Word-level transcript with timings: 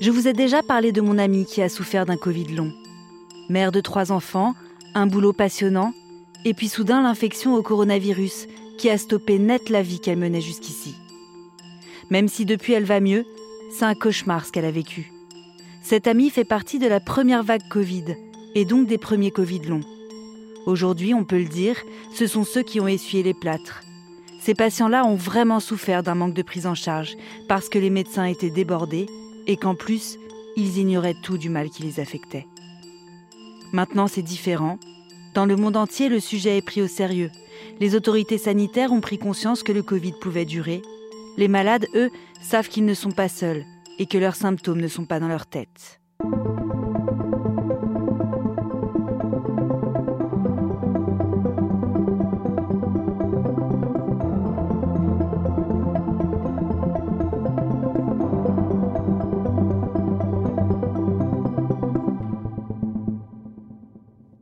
Je 0.00 0.10
vous 0.10 0.28
ai 0.28 0.32
déjà 0.32 0.62
parlé 0.62 0.92
de 0.92 1.00
mon 1.00 1.18
amie 1.18 1.46
qui 1.46 1.62
a 1.62 1.68
souffert 1.68 2.06
d'un 2.06 2.16
Covid 2.16 2.54
long. 2.54 2.72
Mère 3.48 3.72
de 3.72 3.80
trois 3.80 4.12
enfants, 4.12 4.54
un 4.94 5.06
boulot 5.06 5.32
passionnant, 5.32 5.92
et 6.44 6.54
puis 6.54 6.68
soudain 6.68 7.02
l'infection 7.02 7.54
au 7.54 7.62
coronavirus 7.62 8.46
qui 8.78 8.90
a 8.90 8.98
stoppé 8.98 9.38
net 9.38 9.68
la 9.68 9.82
vie 9.82 10.00
qu'elle 10.00 10.18
menait 10.18 10.40
jusqu'ici. 10.40 10.94
Même 12.10 12.28
si 12.28 12.44
depuis 12.44 12.74
elle 12.74 12.84
va 12.84 13.00
mieux, 13.00 13.24
c'est 13.72 13.84
un 13.84 13.94
cauchemar 13.94 14.46
ce 14.46 14.52
qu'elle 14.52 14.64
a 14.64 14.70
vécu. 14.70 15.12
Cette 15.82 16.06
amie 16.06 16.30
fait 16.30 16.44
partie 16.44 16.78
de 16.78 16.86
la 16.86 17.00
première 17.00 17.42
vague 17.42 17.66
Covid, 17.68 18.16
et 18.54 18.64
donc 18.64 18.86
des 18.86 18.98
premiers 18.98 19.30
Covid 19.30 19.60
longs. 19.60 19.84
Aujourd'hui, 20.66 21.14
on 21.14 21.24
peut 21.24 21.38
le 21.38 21.44
dire, 21.44 21.76
ce 22.14 22.26
sont 22.26 22.44
ceux 22.44 22.62
qui 22.62 22.80
ont 22.80 22.88
essuyé 22.88 23.22
les 23.22 23.34
plâtres. 23.34 23.82
Ces 24.46 24.54
patients-là 24.54 25.04
ont 25.04 25.16
vraiment 25.16 25.58
souffert 25.58 26.04
d'un 26.04 26.14
manque 26.14 26.32
de 26.32 26.42
prise 26.42 26.68
en 26.68 26.76
charge, 26.76 27.16
parce 27.48 27.68
que 27.68 27.80
les 27.80 27.90
médecins 27.90 28.26
étaient 28.26 28.48
débordés, 28.48 29.08
et 29.48 29.56
qu'en 29.56 29.74
plus, 29.74 30.18
ils 30.54 30.78
ignoraient 30.78 31.16
tout 31.20 31.36
du 31.36 31.48
mal 31.48 31.68
qui 31.68 31.82
les 31.82 31.98
affectait. 31.98 32.46
Maintenant, 33.72 34.06
c'est 34.06 34.22
différent. 34.22 34.78
Dans 35.34 35.46
le 35.46 35.56
monde 35.56 35.76
entier, 35.76 36.08
le 36.08 36.20
sujet 36.20 36.58
est 36.58 36.64
pris 36.64 36.80
au 36.80 36.86
sérieux. 36.86 37.32
Les 37.80 37.96
autorités 37.96 38.38
sanitaires 38.38 38.92
ont 38.92 39.00
pris 39.00 39.18
conscience 39.18 39.64
que 39.64 39.72
le 39.72 39.82
Covid 39.82 40.12
pouvait 40.20 40.44
durer. 40.44 40.80
Les 41.36 41.48
malades, 41.48 41.88
eux, 41.96 42.10
savent 42.40 42.68
qu'ils 42.68 42.84
ne 42.84 42.94
sont 42.94 43.10
pas 43.10 43.28
seuls 43.28 43.64
et 43.98 44.06
que 44.06 44.16
leurs 44.16 44.36
symptômes 44.36 44.80
ne 44.80 44.86
sont 44.86 45.06
pas 45.06 45.18
dans 45.18 45.26
leur 45.26 45.46
tête. 45.46 45.98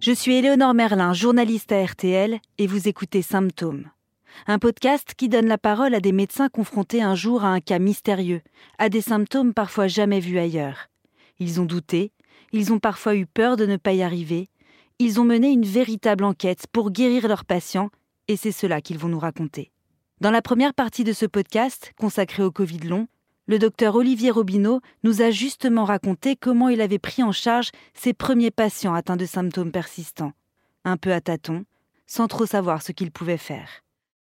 Je 0.06 0.12
suis 0.12 0.34
Éléonore 0.34 0.74
Merlin, 0.74 1.14
journaliste 1.14 1.72
à 1.72 1.82
RTL, 1.82 2.38
et 2.58 2.66
vous 2.66 2.88
écoutez 2.88 3.22
Symptômes. 3.22 3.88
Un 4.46 4.58
podcast 4.58 5.14
qui 5.16 5.30
donne 5.30 5.46
la 5.46 5.56
parole 5.56 5.94
à 5.94 6.00
des 6.00 6.12
médecins 6.12 6.50
confrontés 6.50 7.00
un 7.00 7.14
jour 7.14 7.42
à 7.42 7.48
un 7.48 7.60
cas 7.60 7.78
mystérieux, 7.78 8.42
à 8.76 8.90
des 8.90 9.00
symptômes 9.00 9.54
parfois 9.54 9.86
jamais 9.86 10.20
vus 10.20 10.38
ailleurs. 10.38 10.90
Ils 11.38 11.58
ont 11.58 11.64
douté, 11.64 12.12
ils 12.52 12.70
ont 12.70 12.80
parfois 12.80 13.16
eu 13.16 13.24
peur 13.24 13.56
de 13.56 13.64
ne 13.64 13.78
pas 13.78 13.94
y 13.94 14.02
arriver, 14.02 14.50
ils 14.98 15.22
ont 15.22 15.24
mené 15.24 15.48
une 15.48 15.64
véritable 15.64 16.24
enquête 16.24 16.66
pour 16.70 16.90
guérir 16.90 17.26
leurs 17.26 17.46
patients, 17.46 17.88
et 18.28 18.36
c'est 18.36 18.52
cela 18.52 18.82
qu'ils 18.82 18.98
vont 18.98 19.08
nous 19.08 19.18
raconter. 19.18 19.72
Dans 20.20 20.30
la 20.30 20.42
première 20.42 20.74
partie 20.74 21.04
de 21.04 21.14
ce 21.14 21.24
podcast, 21.24 21.94
consacré 21.98 22.42
au 22.42 22.50
Covid 22.50 22.80
long, 22.80 23.08
le 23.46 23.58
docteur 23.58 23.94
Olivier 23.94 24.30
Robineau 24.30 24.80
nous 25.02 25.20
a 25.22 25.30
justement 25.30 25.84
raconté 25.84 26.36
comment 26.36 26.68
il 26.68 26.80
avait 26.80 26.98
pris 26.98 27.22
en 27.22 27.32
charge 27.32 27.70
ses 27.92 28.14
premiers 28.14 28.50
patients 28.50 28.94
atteints 28.94 29.16
de 29.16 29.26
symptômes 29.26 29.72
persistants, 29.72 30.32
un 30.84 30.96
peu 30.96 31.12
à 31.12 31.20
tâtons, 31.20 31.64
sans 32.06 32.26
trop 32.26 32.46
savoir 32.46 32.82
ce 32.82 32.92
qu'il 32.92 33.10
pouvait 33.10 33.36
faire. 33.36 33.68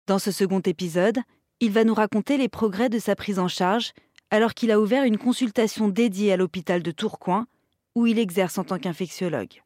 Dans 0.07 0.19
ce 0.19 0.31
second 0.31 0.59
épisode, 0.59 1.19
il 1.61 1.71
va 1.71 1.83
nous 1.83 1.93
raconter 1.93 2.37
les 2.37 2.49
progrès 2.49 2.89
de 2.89 2.99
sa 2.99 3.15
prise 3.15 3.39
en 3.39 3.47
charge 3.47 3.93
alors 4.31 4.53
qu'il 4.53 4.71
a 4.71 4.79
ouvert 4.79 5.03
une 5.03 5.17
consultation 5.17 5.87
dédiée 5.87 6.33
à 6.33 6.37
l'hôpital 6.37 6.83
de 6.83 6.91
Tourcoing, 6.91 7.45
où 7.95 8.07
il 8.07 8.19
exerce 8.19 8.57
en 8.57 8.65
tant 8.65 8.77
qu'infectiologue. 8.77 9.61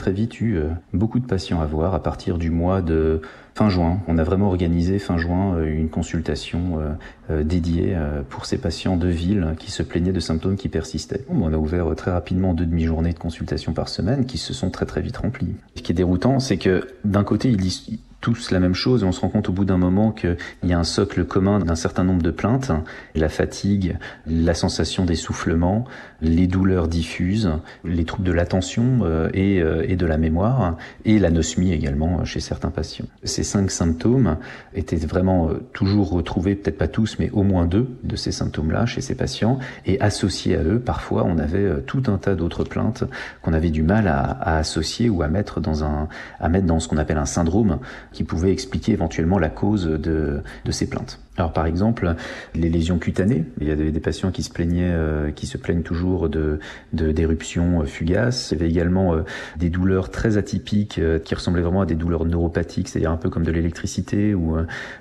Très 0.00 0.12
vite 0.12 0.40
eu 0.40 0.56
euh, 0.56 0.70
beaucoup 0.94 1.20
de 1.20 1.26
patients 1.26 1.60
à 1.60 1.66
voir 1.66 1.94
à 1.94 2.02
partir 2.02 2.38
du 2.38 2.48
mois 2.48 2.80
de 2.80 3.20
fin 3.54 3.68
juin. 3.68 4.00
On 4.08 4.16
a 4.16 4.24
vraiment 4.24 4.48
organisé 4.48 4.98
fin 4.98 5.18
juin 5.18 5.56
euh, 5.56 5.66
une 5.66 5.90
consultation 5.90 6.80
euh, 7.28 7.44
dédiée 7.44 7.96
pour 8.30 8.46
ces 8.46 8.56
patients 8.56 8.96
de 8.96 9.08
ville 9.08 9.54
qui 9.58 9.70
se 9.70 9.82
plaignaient 9.82 10.12
de 10.12 10.20
symptômes 10.20 10.56
qui 10.56 10.70
persistaient. 10.70 11.24
On 11.28 11.52
a 11.52 11.56
ouvert 11.56 11.94
très 11.96 12.10
rapidement 12.10 12.54
deux 12.54 12.64
demi-journées 12.64 13.12
de 13.12 13.18
consultation 13.18 13.74
par 13.74 13.90
semaine 13.90 14.24
qui 14.24 14.38
se 14.38 14.54
sont 14.54 14.70
très 14.70 14.86
très 14.86 15.02
vite 15.02 15.18
remplies. 15.18 15.54
Ce 15.76 15.82
qui 15.82 15.92
est 15.92 15.94
déroutant, 15.94 16.40
c'est 16.40 16.56
que 16.56 16.88
d'un 17.04 17.22
côté, 17.22 17.50
ils 17.50 17.58
disent 17.58 17.84
tous 18.20 18.50
la 18.50 18.60
même 18.60 18.74
chose 18.74 19.02
et 19.02 19.06
on 19.06 19.12
se 19.12 19.20
rend 19.20 19.28
compte 19.28 19.48
au 19.48 19.52
bout 19.52 19.64
d'un 19.64 19.78
moment 19.78 20.12
qu'il 20.12 20.36
y 20.64 20.72
a 20.72 20.78
un 20.78 20.84
socle 20.84 21.24
commun 21.24 21.58
d'un 21.58 21.74
certain 21.74 22.04
nombre 22.04 22.22
de 22.22 22.30
plaintes, 22.30 22.70
la 23.14 23.28
fatigue, 23.28 23.96
la 24.26 24.54
sensation 24.54 25.04
d'essoufflement, 25.04 25.86
les 26.20 26.46
douleurs 26.46 26.88
diffuses, 26.88 27.50
les 27.84 28.04
troubles 28.04 28.26
de 28.26 28.32
l'attention 28.32 29.00
euh, 29.02 29.30
et, 29.32 29.62
euh, 29.62 29.84
et, 29.88 29.96
de 29.96 30.06
la 30.06 30.18
mémoire 30.18 30.76
et 31.04 31.18
l'anosmie 31.18 31.72
également 31.72 32.24
chez 32.24 32.40
certains 32.40 32.70
patients. 32.70 33.06
Ces 33.24 33.42
cinq 33.42 33.70
symptômes 33.70 34.36
étaient 34.74 34.96
vraiment 34.96 35.48
euh, 35.48 35.62
toujours 35.72 36.10
retrouvés, 36.10 36.54
peut-être 36.54 36.78
pas 36.78 36.88
tous, 36.88 37.16
mais 37.18 37.30
au 37.30 37.42
moins 37.42 37.66
deux 37.66 37.88
de 38.02 38.16
ces 38.16 38.32
symptômes-là 38.32 38.86
chez 38.86 39.00
ces 39.00 39.14
patients 39.14 39.58
et 39.86 40.00
associés 40.00 40.56
à 40.56 40.62
eux, 40.62 40.78
parfois 40.78 41.24
on 41.24 41.38
avait 41.38 41.82
tout 41.86 42.02
un 42.08 42.18
tas 42.18 42.34
d'autres 42.34 42.64
plaintes 42.64 43.04
qu'on 43.42 43.52
avait 43.52 43.70
du 43.70 43.82
mal 43.82 44.08
à, 44.08 44.20
à 44.20 44.58
associer 44.58 45.08
ou 45.08 45.22
à 45.22 45.28
mettre 45.28 45.60
dans 45.60 45.84
un, 45.84 46.08
à 46.38 46.48
mettre 46.48 46.66
dans 46.66 46.80
ce 46.80 46.88
qu'on 46.88 46.98
appelle 46.98 47.18
un 47.18 47.26
syndrome 47.26 47.78
qui 48.12 48.24
pouvait 48.24 48.52
expliquer 48.52 48.92
éventuellement 48.92 49.38
la 49.38 49.50
cause 49.50 49.86
de, 49.86 50.42
de 50.64 50.70
ces 50.72 50.88
plaintes. 50.88 51.20
Alors 51.40 51.54
par 51.54 51.64
exemple, 51.64 52.16
les 52.54 52.68
lésions 52.68 52.98
cutanées, 52.98 53.46
il 53.62 53.66
y 53.66 53.70
a 53.70 53.74
des, 53.74 53.92
patients 54.00 54.30
qui 54.30 54.42
se 54.42 54.50
plaignaient, 54.50 54.92
euh, 54.92 55.30
qui 55.30 55.46
se 55.46 55.56
plaignent 55.56 55.82
toujours 55.82 56.28
de 56.28 56.58
d'éruptions 56.92 57.82
fugaces. 57.86 58.50
Il 58.50 58.58
y 58.58 58.60
avait 58.60 58.70
également 58.70 59.14
euh, 59.14 59.22
des 59.56 59.70
douleurs 59.70 60.10
très 60.10 60.36
atypiques 60.36 60.98
euh, 60.98 61.18
qui 61.18 61.34
ressemblaient 61.34 61.62
vraiment 61.62 61.80
à 61.80 61.86
des 61.86 61.94
douleurs 61.94 62.26
neuropathiques, 62.26 62.88
c'est-à-dire 62.88 63.10
un 63.10 63.16
peu 63.16 63.30
comme 63.30 63.44
de 63.44 63.52
l'électricité 63.52 64.34
ou 64.34 64.58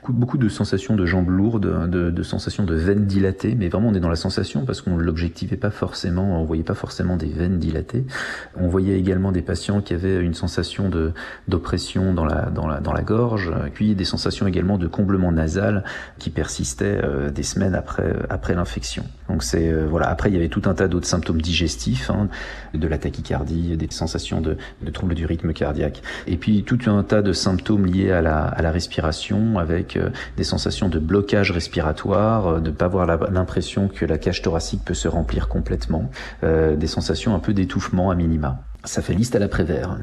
beaucoup 0.08 0.38
de 0.38 0.48
sensations 0.48 0.96
de 0.96 1.06
jambes 1.06 1.30
lourdes, 1.30 1.90
de, 1.90 2.10
de, 2.10 2.24
sensations 2.24 2.64
de 2.64 2.74
veines 2.74 3.06
dilatées. 3.06 3.56
Mais 3.56 3.68
vraiment, 3.68 3.90
on 3.90 3.94
est 3.94 4.00
dans 4.00 4.10
la 4.10 4.16
sensation 4.16 4.64
parce 4.64 4.82
qu'on 4.82 4.96
l'objectivait 4.96 5.58
pas 5.58 5.72
forcément, 5.72 6.42
on 6.42 6.46
voyait 6.46 6.64
pas 6.64 6.74
forcément 6.74 7.18
des 7.18 7.28
veines 7.28 7.60
dilatées. 7.60 8.06
On 8.56 8.70
voyait 8.70 8.98
également 8.98 9.34
des 9.34 9.42
patients 9.42 9.82
qui 9.82 9.94
avaient 9.94 10.22
une 10.22 10.36
sensation 10.36 10.88
de 10.88 11.12
d'oppression 11.50 12.14
dans 12.14 12.26
la 12.26 12.50
dans 12.50 12.68
la 12.68 12.80
dans 12.80 12.94
la 12.94 13.02
gorge, 13.02 13.52
puis 13.74 13.94
des 13.94 14.06
sensations 14.06 14.48
également 14.48 14.78
de 14.78 14.88
comblement 14.88 15.34
nasal 15.34 15.84
qui 16.18 16.29
persistait 16.30 17.00
euh, 17.04 17.30
des 17.30 17.44
semaines 17.44 17.76
après 17.76 18.04
euh, 18.04 18.24
après 18.30 18.54
l'infection. 18.54 19.04
Donc 19.30 19.44
c'est 19.44 19.70
euh, 19.70 19.86
voilà. 19.90 20.10
Après 20.10 20.30
il 20.30 20.34
y 20.34 20.38
avait 20.38 20.50
tout 20.50 20.62
un 20.66 20.74
tas 20.74 20.88
d'autres 20.88 21.08
symptômes 21.08 21.42
digestifs, 21.42 22.10
hein, 22.10 22.30
de 22.74 22.88
la 22.88 22.98
tachycardie, 22.98 23.78
des 23.78 23.88
sensations 23.92 24.42
de, 24.42 24.58
troubles 24.92 25.16
du 25.16 25.26
rythme 25.26 25.54
cardiaque, 25.54 26.02
et 26.28 26.38
puis 26.38 26.64
tout 26.64 26.80
un 26.88 27.04
tas 27.04 27.22
de 27.22 27.34
symptômes 27.34 27.86
liés 27.86 28.12
à 28.12 28.22
la, 28.22 28.40
à 28.44 28.62
la 28.62 28.72
respiration, 28.72 29.60
avec 29.60 29.98
des 30.38 30.44
sensations 30.44 30.90
de 30.90 31.00
blocage 31.00 31.52
respiratoire, 31.52 32.62
de 32.62 32.72
pas 32.72 32.86
avoir 32.86 33.06
l'impression 33.32 33.88
que 33.88 34.06
la 34.06 34.18
cage 34.18 34.42
thoracique 34.42 34.82
peut 34.86 34.94
se 34.94 35.08
remplir 35.08 35.48
complètement, 35.48 36.10
des 36.42 36.88
sensations 36.88 37.36
un 37.36 37.40
peu 37.40 37.54
d'étouffement 37.54 38.12
à 38.12 38.16
minima. 38.16 38.60
Ça 38.84 39.02
fait 39.02 39.14
liste 39.14 39.36
à 39.36 39.40
l'après-vert. 39.40 39.98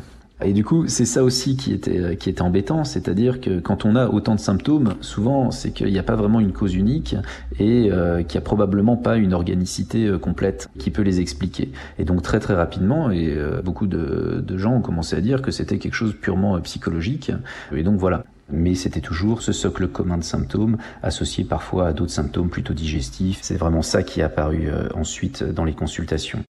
Et 0.44 0.52
du 0.52 0.64
coup, 0.64 0.86
c'est 0.86 1.06
ça 1.06 1.24
aussi 1.24 1.56
qui 1.56 1.72
était, 1.72 1.98
euh, 1.98 2.14
qui 2.14 2.28
était 2.28 2.42
embêtant, 2.42 2.84
c'est-à-dire 2.84 3.40
que 3.40 3.58
quand 3.58 3.86
on 3.86 3.96
a 3.96 4.08
autant 4.08 4.34
de 4.34 4.40
symptômes, 4.40 4.94
souvent 5.00 5.50
c'est 5.50 5.70
qu'il 5.70 5.90
n'y 5.90 5.98
a 5.98 6.02
pas 6.02 6.14
vraiment 6.14 6.40
une 6.40 6.52
cause 6.52 6.74
unique 6.74 7.16
et 7.58 7.90
euh, 7.90 8.22
qu'il 8.22 8.38
n'y 8.38 8.44
a 8.44 8.46
probablement 8.46 8.98
pas 8.98 9.16
une 9.16 9.32
organicité 9.32 10.04
euh, 10.04 10.18
complète 10.18 10.68
qui 10.78 10.90
peut 10.90 11.00
les 11.00 11.20
expliquer. 11.20 11.72
Et 11.98 12.04
donc 12.04 12.20
très 12.20 12.38
très 12.38 12.54
rapidement, 12.54 13.10
et 13.10 13.36
beaucoup 13.64 13.86
de, 13.86 14.44
de 14.46 14.58
gens 14.58 14.74
ont 14.74 14.80
commencé 14.80 15.16
à 15.16 15.20
dire 15.20 15.40
que 15.40 15.50
c'était 15.50 15.78
quelque 15.78 15.94
chose 15.94 16.14
purement 16.14 16.60
psychologique. 16.60 17.32
Et 17.74 17.82
donc 17.82 17.98
voilà. 17.98 18.24
Mais 18.50 18.74
c'était 18.74 19.00
toujours 19.00 19.42
ce 19.42 19.52
socle 19.52 19.88
commun 19.88 20.18
de 20.18 20.24
symptômes 20.24 20.76
associé 21.02 21.44
parfois 21.44 21.88
à 21.88 21.92
d'autres 21.92 22.12
symptômes 22.12 22.50
plutôt 22.50 22.74
digestifs. 22.74 23.38
C'est 23.42 23.56
vraiment 23.56 23.82
ça 23.82 24.02
qui 24.02 24.20
est 24.20 24.24
apparu 24.24 24.68
ensuite 24.94 25.42
dans 25.42 25.64
les 25.64 25.74
consultations. 25.74 26.42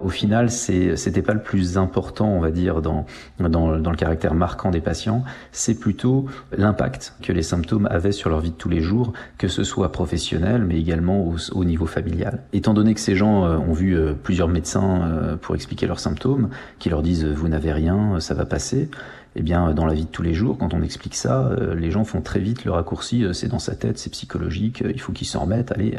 Au 0.00 0.10
final, 0.10 0.50
c'était 0.50 1.22
pas 1.22 1.32
le 1.32 1.42
plus 1.42 1.78
important, 1.78 2.28
on 2.28 2.40
va 2.40 2.50
dire, 2.50 2.82
dans, 2.82 3.06
dans, 3.40 3.78
dans 3.78 3.90
le 3.90 3.96
caractère 3.96 4.34
marquant 4.34 4.70
des 4.70 4.80
patients. 4.80 5.24
C'est 5.52 5.78
plutôt 5.78 6.26
l'impact 6.56 7.14
que 7.22 7.32
les 7.32 7.42
symptômes 7.42 7.86
avaient 7.90 8.12
sur 8.12 8.28
leur 8.28 8.40
vie 8.40 8.50
de 8.50 8.56
tous 8.56 8.68
les 8.68 8.80
jours, 8.80 9.12
que 9.38 9.48
ce 9.48 9.64
soit 9.64 9.92
professionnel, 9.92 10.64
mais 10.66 10.78
également 10.78 11.24
au, 11.26 11.36
au 11.52 11.64
niveau 11.64 11.86
familial. 11.86 12.42
Étant 12.52 12.74
donné 12.74 12.92
que 12.94 13.00
ces 13.00 13.16
gens 13.16 13.44
euh, 13.44 13.56
ont 13.56 13.72
vu 13.72 13.96
euh, 13.96 14.12
plusieurs 14.12 14.48
médecins 14.48 15.02
euh, 15.02 15.36
pour 15.36 15.54
expliquer 15.54 15.86
leurs 15.86 16.00
symptômes, 16.00 16.50
qui 16.78 16.90
leur 16.90 17.02
disent 17.02 17.24
vous 17.24 17.48
n'avez 17.48 17.72
rien, 17.72 18.20
ça 18.20 18.34
va 18.34 18.44
passer, 18.44 18.90
Eh 19.36 19.42
bien, 19.42 19.72
dans 19.72 19.86
la 19.86 19.94
vie 19.94 20.04
de 20.04 20.10
tous 20.10 20.22
les 20.22 20.34
jours, 20.34 20.56
quand 20.58 20.74
on 20.74 20.82
explique 20.82 21.14
ça, 21.14 21.50
les 21.76 21.90
gens 21.90 22.04
font 22.04 22.22
très 22.22 22.40
vite 22.40 22.64
le 22.64 22.70
raccourci. 22.70 23.24
c'est 23.32 23.48
dans 23.48 23.58
sa 23.58 23.74
tête, 23.74 23.98
c'est 23.98 24.10
psychologique. 24.10 24.82
il 24.88 25.00
faut 25.00 25.12
qu'il 25.12 25.26
s'en 25.26 25.40
remette. 25.40 25.72
Allez, 25.72 25.96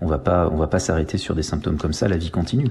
on 0.00 0.06
va 0.06 0.18
pas, 0.18 0.48
on 0.52 0.56
va 0.56 0.66
pas 0.66 0.80
s'arrêter 0.80 1.16
sur 1.16 1.34
des 1.34 1.42
symptômes 1.42 1.76
comme 1.76 1.92
ça. 1.92 2.08
La 2.08 2.16
vie 2.16 2.30
continue. 2.30 2.66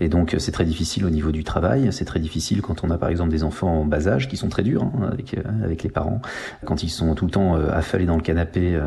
Et 0.00 0.08
donc, 0.08 0.34
c'est 0.38 0.50
très 0.50 0.64
difficile 0.64 1.04
au 1.04 1.10
niveau 1.10 1.30
du 1.30 1.44
travail. 1.44 1.88
C'est 1.92 2.04
très 2.04 2.20
difficile 2.20 2.62
quand 2.62 2.82
on 2.82 2.90
a 2.90 2.98
par 2.98 3.08
exemple 3.08 3.30
des 3.30 3.44
enfants 3.44 3.80
en 3.80 3.84
bas 3.84 4.08
âge 4.08 4.28
qui 4.28 4.36
sont 4.36 4.48
très 4.48 4.64
durs 4.64 4.82
hein, 4.82 5.08
avec 5.12 5.36
avec 5.62 5.82
les 5.84 5.90
parents. 5.90 6.20
Quand 6.64 6.82
ils 6.82 6.90
sont 6.90 7.14
tout 7.14 7.26
le 7.26 7.30
temps 7.30 7.54
affalés 7.54 8.06
dans 8.06 8.16
le 8.16 8.22
canapé 8.22 8.78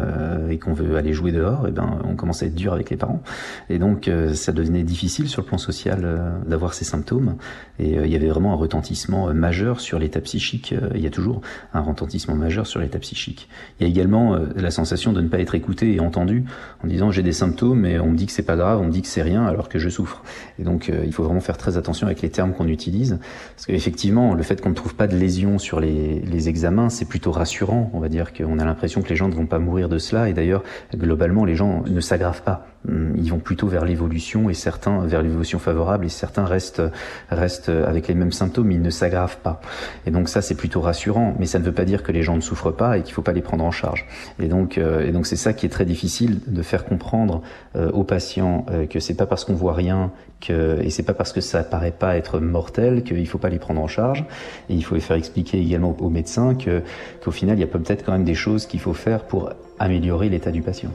et 0.50 0.58
qu'on 0.60 0.74
veut 0.74 0.98
aller 0.98 1.14
jouer 1.14 1.32
dehors, 1.32 1.66
eh 1.68 1.72
ben, 1.72 2.00
on 2.04 2.16
commence 2.16 2.44
à 2.44 2.48
être 2.48 2.56
dur 2.56 2.74
avec 2.74 2.90
les 2.90 2.98
parents. 2.98 3.22
Et 3.70 3.80
donc, 3.80 4.12
ça 4.34 4.52
devenait 4.52 4.84
difficile 4.84 5.30
sur 5.30 5.42
le 5.42 5.48
plan 5.48 5.58
social 5.58 6.02
euh, 6.04 6.18
d'avoir 6.46 6.74
ces 6.74 6.86
symptômes. 6.86 7.36
Et 7.80 7.98
euh, 7.98 8.06
il 8.06 8.12
y 8.12 8.16
avait 8.16 8.28
vraiment 8.28 8.54
un 8.54 8.56
retentissement 8.56 9.30
euh, 9.30 9.34
majeur 9.34 9.80
sur 9.80 10.00
l'état 10.00 10.22
psychique. 10.22 10.57
Il 10.72 11.02
y 11.02 11.08
a 11.08 11.10
toujours 11.10 11.42
un 11.74 11.82
retentissement 11.82 12.36
majeur 12.36 12.68
sur 12.68 12.80
l'état 12.80 13.00
psychique. 13.00 13.50
Il 13.80 13.84
y 13.84 13.86
a 13.86 13.90
également 13.90 14.38
la 14.56 14.72
sensation 14.72 15.14
de 15.14 15.22
ne 15.22 15.28
pas 15.28 15.40
être 15.40 15.56
écouté 15.56 15.94
et 15.94 16.00
entendu 16.00 16.46
en 16.84 16.88
disant 16.88 17.12
j'ai 17.12 17.24
des 17.24 17.32
symptômes 17.32 17.86
et 17.86 18.00
on 18.00 18.12
me 18.12 18.18
dit 18.18 18.26
que 18.26 18.32
c'est 18.32 18.44
pas 18.44 18.56
grave, 18.56 18.80
on 18.80 18.86
me 18.86 18.92
dit 18.92 19.02
que 19.02 19.08
c'est 19.08 19.22
rien 19.22 19.46
alors 19.46 19.70
que 19.70 19.80
je 19.80 19.90
souffre. 19.90 20.24
Et 20.60 20.64
donc 20.64 20.92
il 21.06 21.14
faut 21.14 21.24
vraiment 21.24 21.40
faire 21.40 21.58
très 21.58 21.78
attention 21.78 22.08
avec 22.08 22.22
les 22.22 22.30
termes 22.30 22.54
qu'on 22.54 22.68
utilise 22.68 23.20
parce 23.56 23.66
qu'effectivement 23.66 24.34
le 24.34 24.44
fait 24.44 24.62
qu'on 24.62 24.70
ne 24.70 24.76
trouve 24.76 24.96
pas 24.96 25.08
de 25.08 25.16
lésions 25.16 25.60
sur 25.60 25.80
les, 25.80 26.20
les 26.22 26.50
examens 26.50 26.90
c'est 26.90 27.06
plutôt 27.06 27.32
rassurant. 27.32 27.92
On 27.94 28.00
va 28.00 28.10
dire 28.10 28.34
qu'on 28.34 28.60
a 28.60 28.66
l'impression 28.66 29.02
que 29.02 29.10
les 29.10 29.16
gens 29.16 29.28
ne 29.28 29.36
vont 29.36 29.48
pas 29.48 29.60
mourir 29.60 29.90
de 29.90 29.98
cela 29.98 30.30
et 30.30 30.34
d'ailleurs 30.34 30.64
globalement 30.96 31.46
les 31.46 31.56
gens 31.56 31.84
ne 31.88 32.00
s'aggravent 32.00 32.44
pas. 32.44 32.68
Hum, 32.90 33.14
ils 33.18 33.30
vont 33.30 33.40
plutôt 33.40 33.68
vers 33.68 33.84
l'évolution 33.84 34.50
et 34.50 34.54
certains 34.54 35.06
vers 35.06 35.22
l'évolution 35.22 35.60
favorable 35.60 36.06
et 36.06 36.10
certains 36.10 36.46
restent 36.46 36.82
restent 37.30 37.70
avec 37.70 38.08
les 38.08 38.14
mêmes 38.14 38.32
symptômes, 38.32 38.72
ils 38.72 38.82
ne 38.82 38.90
s'aggravent 38.90 39.38
pas. 39.38 39.60
Et 40.06 40.12
donc 40.12 40.30
ça 40.30 40.42
c'est 40.42 40.56
plutôt 40.56 40.80
rassurant, 40.80 41.36
mais 41.38 41.46
ça 41.46 41.60
ne 41.60 41.66
veut 41.66 41.74
pas 41.74 41.84
dire 41.84 42.02
que 42.02 42.12
les 42.12 42.24
gens 42.24 42.36
ne 42.36 42.42
souffrent 42.42 42.72
pas 42.76 42.98
et 42.98 43.04
qu'il 43.04 43.14
faut 43.14 43.22
pas 43.22 43.34
les 43.34 43.42
prendre 43.42 43.66
en 43.66 43.72
charge. 43.72 44.06
Et 44.40 44.48
donc 44.48 44.78
euh, 44.78 45.06
et 45.06 45.12
donc 45.12 45.26
c'est 45.28 45.36
ça 45.36 45.54
qui 45.54 45.66
est 45.66 45.70
très 45.70 45.86
difficile 45.86 46.40
de 46.48 46.62
faire 46.62 46.86
comprendre 46.86 47.42
euh, 47.76 47.92
aux 47.92 48.04
patients 48.04 48.66
euh, 48.72 48.86
que 48.86 49.00
c'est 49.00 49.16
pas 49.16 49.26
parce 49.26 49.44
qu'on 49.44 49.56
voit 49.56 49.74
rien 49.74 50.12
que 50.40 50.80
et 50.82 50.90
c'est 50.90 51.04
pas 51.04 51.14
parce 51.14 51.34
que 51.34 51.42
ça 51.42 51.64
paraît 51.64 51.92
pas 51.92 52.16
être 52.16 52.40
mortel 52.40 53.04
qu'il 53.04 53.28
faut 53.28 53.38
pas 53.38 53.50
les 53.50 53.60
prendre 53.60 53.82
en 53.82 53.88
charge. 53.88 54.24
Et 54.70 54.76
il 54.76 54.84
faut 54.84 54.96
les 54.96 55.02
faire 55.02 55.18
expliquer 55.18 55.60
également 55.60 55.96
aux 56.00 56.10
médecins 56.10 56.56
que 56.56 56.82
qu'au 57.24 57.32
final 57.32 57.58
il 57.58 57.62
y 57.62 57.64
a 57.64 57.68
peut-être 57.68 58.06
quand 58.06 58.14
même 58.14 58.24
des 58.24 58.36
choses 58.36 58.66
qu'il 58.66 58.80
faut 58.80 58.94
faire 58.94 59.24
pour 59.24 59.52
améliorer 59.80 60.30
l'état 60.30 60.52
du 60.52 60.62
patient. 60.62 60.92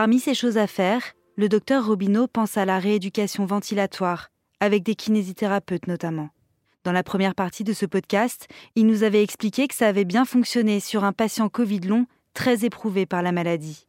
Parmi 0.00 0.18
ces 0.18 0.32
choses 0.32 0.56
à 0.56 0.66
faire, 0.66 1.02
le 1.36 1.50
docteur 1.50 1.84
Robineau 1.84 2.26
pense 2.26 2.56
à 2.56 2.64
la 2.64 2.78
rééducation 2.78 3.44
ventilatoire, 3.44 4.30
avec 4.58 4.82
des 4.82 4.94
kinésithérapeutes 4.94 5.88
notamment. 5.88 6.30
Dans 6.84 6.92
la 6.92 7.02
première 7.02 7.34
partie 7.34 7.64
de 7.64 7.74
ce 7.74 7.84
podcast, 7.84 8.48
il 8.76 8.86
nous 8.86 9.02
avait 9.02 9.22
expliqué 9.22 9.68
que 9.68 9.74
ça 9.74 9.88
avait 9.88 10.06
bien 10.06 10.24
fonctionné 10.24 10.80
sur 10.80 11.04
un 11.04 11.12
patient 11.12 11.50
Covid 11.50 11.80
long 11.80 12.06
très 12.32 12.64
éprouvé 12.64 13.04
par 13.04 13.20
la 13.20 13.30
maladie. 13.30 13.86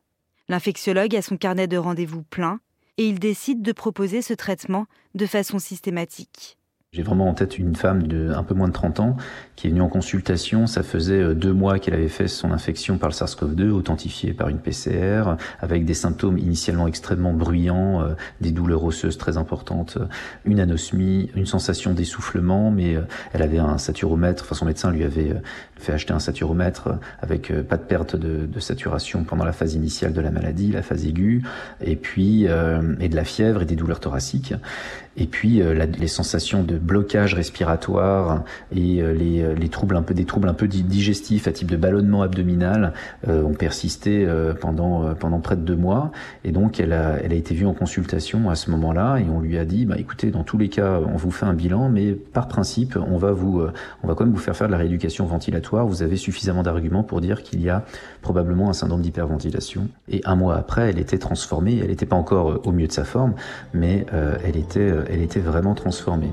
L'infectiologue 0.50 1.16
a 1.16 1.22
son 1.22 1.38
carnet 1.38 1.68
de 1.68 1.78
rendez-vous 1.78 2.24
plein 2.24 2.60
et 2.98 3.08
il 3.08 3.18
décide 3.18 3.62
de 3.62 3.72
proposer 3.72 4.22
ce 4.22 4.34
traitement 4.34 4.88
de 5.16 5.26
façon 5.26 5.60
systématique. 5.60 6.58
J'ai 6.94 7.04
vraiment 7.04 7.30
en 7.30 7.34
tête 7.34 7.58
une 7.58 7.74
femme 7.74 8.06
de 8.06 8.34
un 8.34 8.44
peu 8.44 8.54
moins 8.54 8.68
de 8.68 8.74
30 8.74 9.00
ans 9.00 9.16
qui 9.56 9.68
est 9.68 9.70
venue 9.70 9.82
en 9.82 9.88
consultation. 9.88 10.68
Ça 10.68 10.84
faisait 10.84 11.22
euh, 11.22 11.34
deux 11.34 11.54
mois 11.54 11.80
qu'elle 11.80 11.94
avait 11.94 12.10
fait 12.10 12.28
son 12.28 12.52
infection 12.52 12.98
par 12.98 13.08
le 13.08 13.14
SARS-CoV-2, 13.14 13.70
authentifiée 13.70 14.34
par 14.34 14.50
une 14.50 14.60
PCR, 14.60 15.38
avec 15.62 15.86
des 15.86 15.94
symptômes 15.94 16.38
initialement 16.38 16.88
extrêmement 16.88 17.32
bruyants, 17.32 18.02
euh, 18.02 18.16
des 18.42 18.52
douleurs 18.52 18.84
osseuses 18.84 19.18
très 19.18 19.38
importantes, 19.38 20.00
une 20.44 20.60
anosmie, 20.60 21.32
une 21.34 21.46
sensation 21.46 21.94
d'essoufflement, 21.94 22.72
mais 22.72 22.98
euh, 22.98 23.04
elle 23.32 23.44
avait 23.44 23.60
un 23.60 23.78
saturomètre. 23.78 24.44
Enfin, 24.44 24.56
son 24.56 24.66
médecin 24.66 24.92
lui 24.92 25.06
avait 25.06 25.34
fait 25.82 25.94
acheter 25.94 26.14
un 26.14 26.20
saturomètre 26.20 26.90
avec 27.22 27.52
pas 27.64 27.78
de 27.78 27.84
perte 27.84 28.16
de, 28.16 28.60
saturation 28.60 29.24
pendant 29.24 29.44
la 29.44 29.54
phase 29.54 29.74
initiale 29.74 30.14
de 30.14 30.22
la 30.22 30.30
maladie, 30.30 30.72
la 30.72 30.84
phase 30.84 31.06
aiguë, 31.06 31.42
et 31.84 31.96
puis 31.96 32.44
et 32.44 33.10
de 33.10 33.16
la 33.16 33.24
fièvre 33.24 33.64
et 33.64 33.66
des 33.66 33.76
douleurs 33.76 34.00
thoraciques. 34.00 34.54
Et 35.18 35.26
puis 35.26 35.62
euh, 35.62 35.74
les 35.74 36.08
sensations 36.08 36.64
de 36.64 36.78
blocage 36.78 37.34
respiratoire 37.34 38.44
et 38.74 39.02
euh, 39.02 39.14
les, 39.14 39.42
euh, 39.42 39.54
les, 39.54 39.68
troubles 39.68 39.98
un 39.98 40.04
peu 40.04 40.14
des 40.14 40.24
troubles 40.24 40.48
un 40.48 40.54
peu 40.54 40.68
digestifs 40.70 41.48
à 41.48 41.52
type 41.52 41.70
de 41.70 41.76
ballonnement 41.76 42.22
abdominal 42.22 42.94
ont 43.28 43.54
persisté 43.54 44.28
pendant 44.60 45.14
pendant 45.16 45.40
près 45.40 45.56
de 45.56 45.62
deux 45.62 45.76
mois. 45.76 46.12
Et 46.44 46.52
donc 46.52 46.80
elle 46.80 46.94
a 46.94 47.18
elle 47.24 47.32
a 47.32 47.36
été 47.36 47.54
vue 47.56 47.66
en 47.66 47.74
consultation 47.74 48.50
à 48.50 48.56
ce 48.56 48.72
moment-là 48.72 49.18
et 49.18 49.26
on 49.30 49.40
lui 49.40 49.58
a 49.58 49.66
dit 49.66 49.86
bah 49.86 49.96
écoutez 49.98 50.32
dans 50.32 50.44
tous 50.44 50.58
les 50.58 50.70
cas 50.70 51.00
on 51.06 51.18
vous 51.18 51.32
fait 51.32 51.46
un 51.46 51.54
bilan 51.54 51.90
mais 51.90 52.14
par 52.14 52.48
principe 52.48 52.98
on 52.98 53.18
va 53.18 53.32
vous 53.32 53.64
on 54.04 54.08
va 54.08 54.16
quand 54.16 54.26
même 54.26 54.34
vous 54.34 54.40
faire 54.40 54.56
faire 54.56 54.68
de 54.68 54.72
la 54.72 54.78
rééducation 54.78 55.26
ventilatoire. 55.26 55.71
Vous 55.72 56.04
avez 56.04 56.18
suffisamment 56.18 56.64
d'arguments 56.64 57.04
pour 57.04 57.22
dire 57.22 57.44
qu'il 57.44 57.62
y 57.62 57.70
a 57.70 57.86
probablement 58.22 58.70
un 58.70 58.74
syndrome 58.74 59.02
d'hyperventilation. 59.02 59.88
Et 60.10 60.22
un 60.26 60.36
mois 60.36 60.56
après 60.56 60.90
elle 60.90 61.00
était 61.00 61.18
transformée. 61.18 61.80
Elle 61.82 61.88
n'était 61.88 62.06
pas 62.06 62.16
encore 62.16 62.66
au 62.66 62.72
mieux 62.72 62.88
de 62.88 62.92
sa 62.92 63.06
forme 63.06 63.34
mais 63.74 64.06
elle 64.44 64.58
était 64.58 64.92
elle 65.10 65.22
était 65.22 65.40
vraiment 65.40 65.74
transformée. 65.74 66.32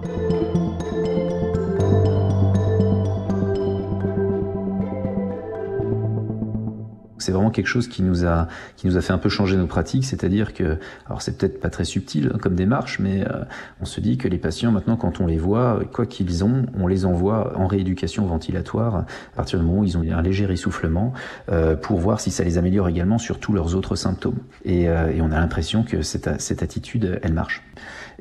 C'est 7.29 7.33
vraiment 7.33 7.51
quelque 7.51 7.67
chose 7.67 7.89
qui 7.89 8.03
nous 8.03 8.25
a 8.25 8.49
qui 8.77 8.87
nous 8.87 8.97
a 8.97 9.03
fait 9.03 9.13
un 9.13 9.19
peu 9.19 9.29
changer 9.29 9.59
nos 9.59 9.67
pratiques, 9.67 10.07
c'est-à-dire 10.07 10.55
que 10.55 10.79
alors 11.05 11.21
c'est 11.21 11.37
peut-être 11.37 11.61
pas 11.61 11.69
très 11.69 11.85
subtil 11.85 12.33
comme 12.41 12.55
démarche, 12.55 13.01
mais 13.01 13.23
euh, 13.23 13.45
on 13.83 13.85
se 13.85 14.01
dit 14.01 14.17
que 14.17 14.29
les 14.29 14.39
patients 14.39 14.73
maintenant 14.73 14.97
quand 14.97 15.21
on 15.21 15.27
les 15.27 15.37
voit, 15.37 15.81
quoi 15.93 16.07
qu'ils 16.07 16.43
ont, 16.43 16.65
on 16.81 16.87
les 16.87 17.05
envoie 17.05 17.53
en 17.59 17.67
rééducation 17.67 18.25
ventilatoire 18.25 18.97
à 18.97 19.07
partir 19.37 19.59
du 19.59 19.67
moment 19.67 19.81
où 19.81 19.85
ils 19.85 19.99
ont 19.99 20.05
un 20.11 20.23
léger 20.23 20.51
essoufflement 20.51 21.13
euh, 21.51 21.77
pour 21.77 21.99
voir 21.99 22.19
si 22.19 22.31
ça 22.31 22.45
les 22.45 22.57
améliore 22.57 22.89
également 22.89 23.19
sur 23.19 23.39
tous 23.41 23.53
leurs 23.53 23.75
autres 23.75 23.95
symptômes. 23.95 24.39
Et, 24.65 24.89
euh, 24.89 25.13
et 25.13 25.21
on 25.21 25.31
a 25.31 25.39
l'impression 25.39 25.83
que 25.83 26.01
cette, 26.01 26.41
cette 26.41 26.63
attitude, 26.63 27.21
elle 27.23 27.35
marche. 27.35 27.63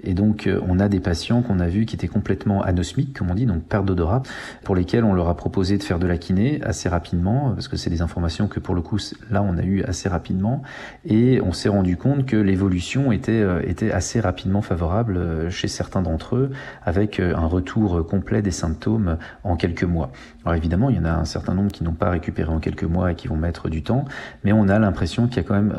Et 0.04 0.14
donc, 0.14 0.48
on 0.68 0.80
a 0.80 0.90
des 0.90 1.00
patients 1.00 1.42
qu'on 1.42 1.60
a 1.60 1.68
vus 1.68 1.86
qui 1.86 1.96
étaient 1.96 2.08
complètement 2.08 2.62
anosmiques, 2.62 3.18
comme 3.18 3.32
on 3.32 3.36
dit, 3.36 3.48
donc 3.48 3.64
perte 3.64 3.86
d'odorat, 3.86 4.22
pour 4.64 4.76
lesquels 4.76 5.04
on 5.04 5.14
leur 5.14 5.28
a 5.28 5.36
proposé 5.36 5.78
de 5.78 5.84
faire 5.84 5.98
de 5.98 6.06
la 6.06 6.18
kiné 6.18 6.62
assez 6.62 6.88
rapidement, 6.88 7.52
parce 7.54 7.68
que 7.68 7.78
c'est 7.78 7.90
des 7.90 8.04
informations 8.04 8.48
que 8.48 8.60
pour 8.60 8.76
le 8.76 8.82
coup, 8.82 8.97
là, 9.30 9.42
on 9.44 9.58
a 9.58 9.64
eu 9.64 9.84
assez 9.84 10.10
rapidement, 10.10 10.62
et 11.06 11.42
on 11.42 11.52
s'est 11.52 11.70
rendu 11.70 11.98
compte 11.98 12.26
que 12.26 12.38
l'évolution 12.38 13.12
était, 13.12 13.32
euh, 13.42 13.62
assez 13.94 14.20
rapidement 14.20 14.62
favorable 14.62 15.18
euh, 15.18 15.50
chez 15.50 15.68
certains 15.68 16.02
d'entre 16.02 16.36
eux, 16.36 16.52
avec 16.86 17.20
un 17.20 17.46
retour 17.46 18.06
complet 18.06 18.42
des 18.42 18.52
symptômes 18.52 19.18
en 19.44 19.56
quelques 19.56 19.84
mois. 19.84 20.12
Alors 20.46 20.56
évidemment, 20.56 20.90
il 20.90 20.96
y 20.96 21.00
en 21.00 21.06
a 21.06 21.12
un 21.12 21.26
certain 21.26 21.54
nombre 21.54 21.72
qui 21.72 21.84
n'ont 21.84 21.94
pas 21.94 22.10
récupéré 22.10 22.50
en 22.50 22.60
quelques 22.60 22.84
mois 22.84 23.12
et 23.12 23.16
qui 23.16 23.28
vont 23.28 23.36
mettre 23.36 23.70
du 23.70 23.84
temps, 23.84 24.06
mais 24.44 24.54
on 24.54 24.70
a 24.70 24.80
l'impression 24.80 25.28
qu'il 25.28 25.38
y 25.38 25.40
a 25.40 25.44
quand 25.44 25.56
même 25.56 25.74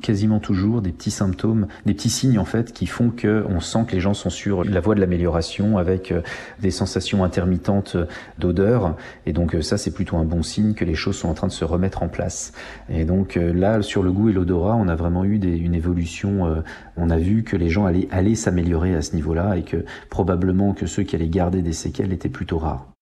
quasiment 0.00 0.38
toujours 0.38 0.82
des 0.82 0.92
petits 0.92 1.10
symptômes, 1.10 1.66
des 1.86 1.94
petits 1.94 2.10
signes 2.10 2.38
en 2.38 2.44
fait 2.44 2.72
qui 2.72 2.86
font 2.86 3.10
que 3.10 3.44
on 3.48 3.60
sent 3.60 3.84
que 3.88 3.92
les 3.92 4.00
gens 4.00 4.14
sont 4.14 4.30
sur 4.30 4.64
la 4.64 4.80
voie 4.80 4.94
de 4.94 5.00
l'amélioration 5.00 5.78
avec 5.78 6.12
euh, 6.12 6.22
des 6.60 6.70
sensations 6.70 7.24
intermittentes 7.24 7.96
d'odeur. 8.38 8.96
Et 9.26 9.32
donc 9.32 9.54
euh, 9.54 9.62
ça, 9.62 9.78
c'est 9.78 9.92
plutôt 9.92 10.16
un 10.16 10.24
bon 10.24 10.42
signe 10.42 10.74
que 10.74 10.84
les 10.84 10.94
choses 10.94 11.16
sont 11.16 11.28
en 11.28 11.34
train 11.34 11.46
de 11.46 11.52
se 11.52 11.64
remettre 11.64 12.02
en 12.02 12.08
place. 12.08 12.52
Et 12.88 13.04
donc 13.04 13.36
euh, 13.36 13.52
là, 13.52 13.82
sur 13.82 14.02
le 14.02 14.12
goût 14.12 14.30
et 14.30 14.32
l'odorat, 14.32 14.76
on 14.76 14.88
a 14.88 14.94
vraiment 14.94 15.24
eu 15.24 15.36
une 15.36 15.74
évolution. 15.74 16.62
on 16.96 17.10
a 17.10 17.18
vu 17.18 17.42
que 17.42 17.56
les 17.56 17.68
gens 17.68 17.86
allaient, 17.86 18.08
allaient 18.10 18.34
s'améliorer 18.34 18.94
à 18.94 19.02
ce 19.02 19.14
niveau-là 19.14 19.56
et 19.56 19.62
que 19.62 19.84
probablement 20.10 20.72
que 20.72 20.86
ceux 20.86 21.02
qui 21.02 21.16
allaient 21.16 21.28
garder 21.28 21.62
des 21.62 21.72
séquelles 21.72 22.12
étaient 22.12 22.28
plutôt 22.28 22.58
rares. 22.58 22.93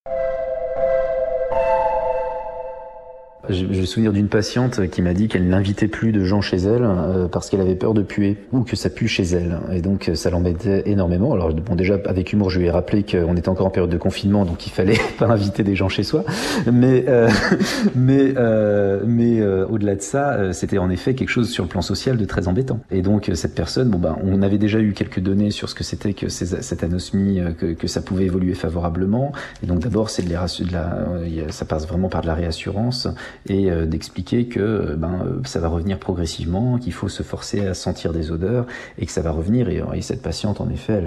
Je, 3.49 3.65
me 3.65 3.87
souviens 3.87 4.13
d'une 4.13 4.29
patiente 4.29 4.89
qui 4.89 5.03
m'a 5.03 5.15
dit 5.15 5.27
qu'elle 5.27 5.49
n'invitait 5.49 5.89
plus 5.89 6.13
de 6.13 6.23
gens 6.23 6.41
chez 6.41 6.59
elle 6.59 6.85
euh, 6.85 7.27
parce 7.27 7.51
qu'elle 7.51 7.61
avait 7.61 7.75
peur 7.75 7.93
de 7.93 8.03
puer 8.03 8.37
ou 8.53 8.63
que 8.63 8.77
ça 8.77 8.89
pue 8.89 9.09
chez 9.09 9.25
elle. 9.25 9.59
Et 9.73 9.81
donc 9.81 10.13
ça 10.15 10.31
l'embêtait 10.31 10.85
énormément. 10.87 11.33
Alors 11.33 11.53
bon 11.53 11.75
déjà 11.75 11.99
avec 12.07 12.33
humour 12.33 12.51
je 12.51 12.61
lui 12.61 12.67
ai 12.67 12.71
rappelé 12.71 13.03
qu'on 13.03 13.37
était 13.37 13.49
encore 13.49 13.67
en 13.67 13.71
période 13.71 13.91
de 13.91 13.99
confinement 13.99 14.45
donc 14.45 14.67
il 14.67 14.71
fallait 14.71 14.99
pas 15.19 15.27
inviter 15.27 15.65
des 15.65 15.75
gens 15.75 15.89
chez 15.89 16.05
soi. 16.05 16.25
Mais 16.73 17.05
euh, 17.09 17.29
mais 17.97 18.33
euh, 18.37 19.01
mais 19.05 19.43
au-delà 19.43 19.97
de 19.97 20.03
ça 20.03 20.53
c'était 20.53 20.79
en 20.79 20.89
effet 20.89 21.15
quelque 21.15 21.31
chose 21.31 21.51
sur 21.51 21.65
le 21.65 21.69
plan 21.69 21.83
social 21.83 22.17
de 22.17 22.25
très 22.25 22.47
embêtant. 22.47 22.79
Et 22.93 23.03
donc 23.03 23.29
cette 23.35 23.57
personne 23.57 23.89
bon 23.89 23.99
ben 23.99 24.17
on 24.23 24.43
avait 24.43 24.59
déjà 24.59 24.79
eu 24.79 24.93
quelques 24.93 25.21
données 25.21 25.51
sur 25.51 25.69
ce 25.69 25.75
que 25.75 25.83
c'était 25.83 26.15
que 26.15 26.29
cette 26.29 26.85
anosmie 26.85 27.41
que, 27.59 27.73
que, 27.73 27.87
ça 27.89 28.03
pouvait 28.03 28.27
évoluer 28.27 28.55
favorablement. 28.55 29.33
Et 29.65 29.67
donc 29.67 29.81
d'abord 29.81 30.11
c'est 30.11 30.23
de, 30.23 30.29
de 30.29 30.73
la 30.73 31.09
ça 31.51 31.65
passe 31.65 31.89
vraiment 31.89 32.09
par 32.09 32.21
de 32.21 32.29
la 32.29 32.35
réassurance 32.35 33.09
et 33.49 33.71
d'expliquer 33.87 34.47
que 34.47 34.95
ben, 34.97 35.41
ça 35.45 35.61
va 35.61 35.69
revenir 35.69 35.99
progressivement, 35.99 36.79
qu'il 36.79 36.93
faut 36.93 37.09
se 37.09 37.23
forcer 37.23 37.67
à 37.67 37.75
sentir 37.75 38.13
des 38.13 38.31
odeurs 38.31 38.67
et 38.99 39.07
que 39.07 39.13
ça 39.13 39.23
va 39.23 39.31
revenir. 39.31 39.69
Et, 39.69 39.83
cette 40.03 40.23
patiente, 40.23 40.61
en 40.61 40.69
effet, 40.69 41.01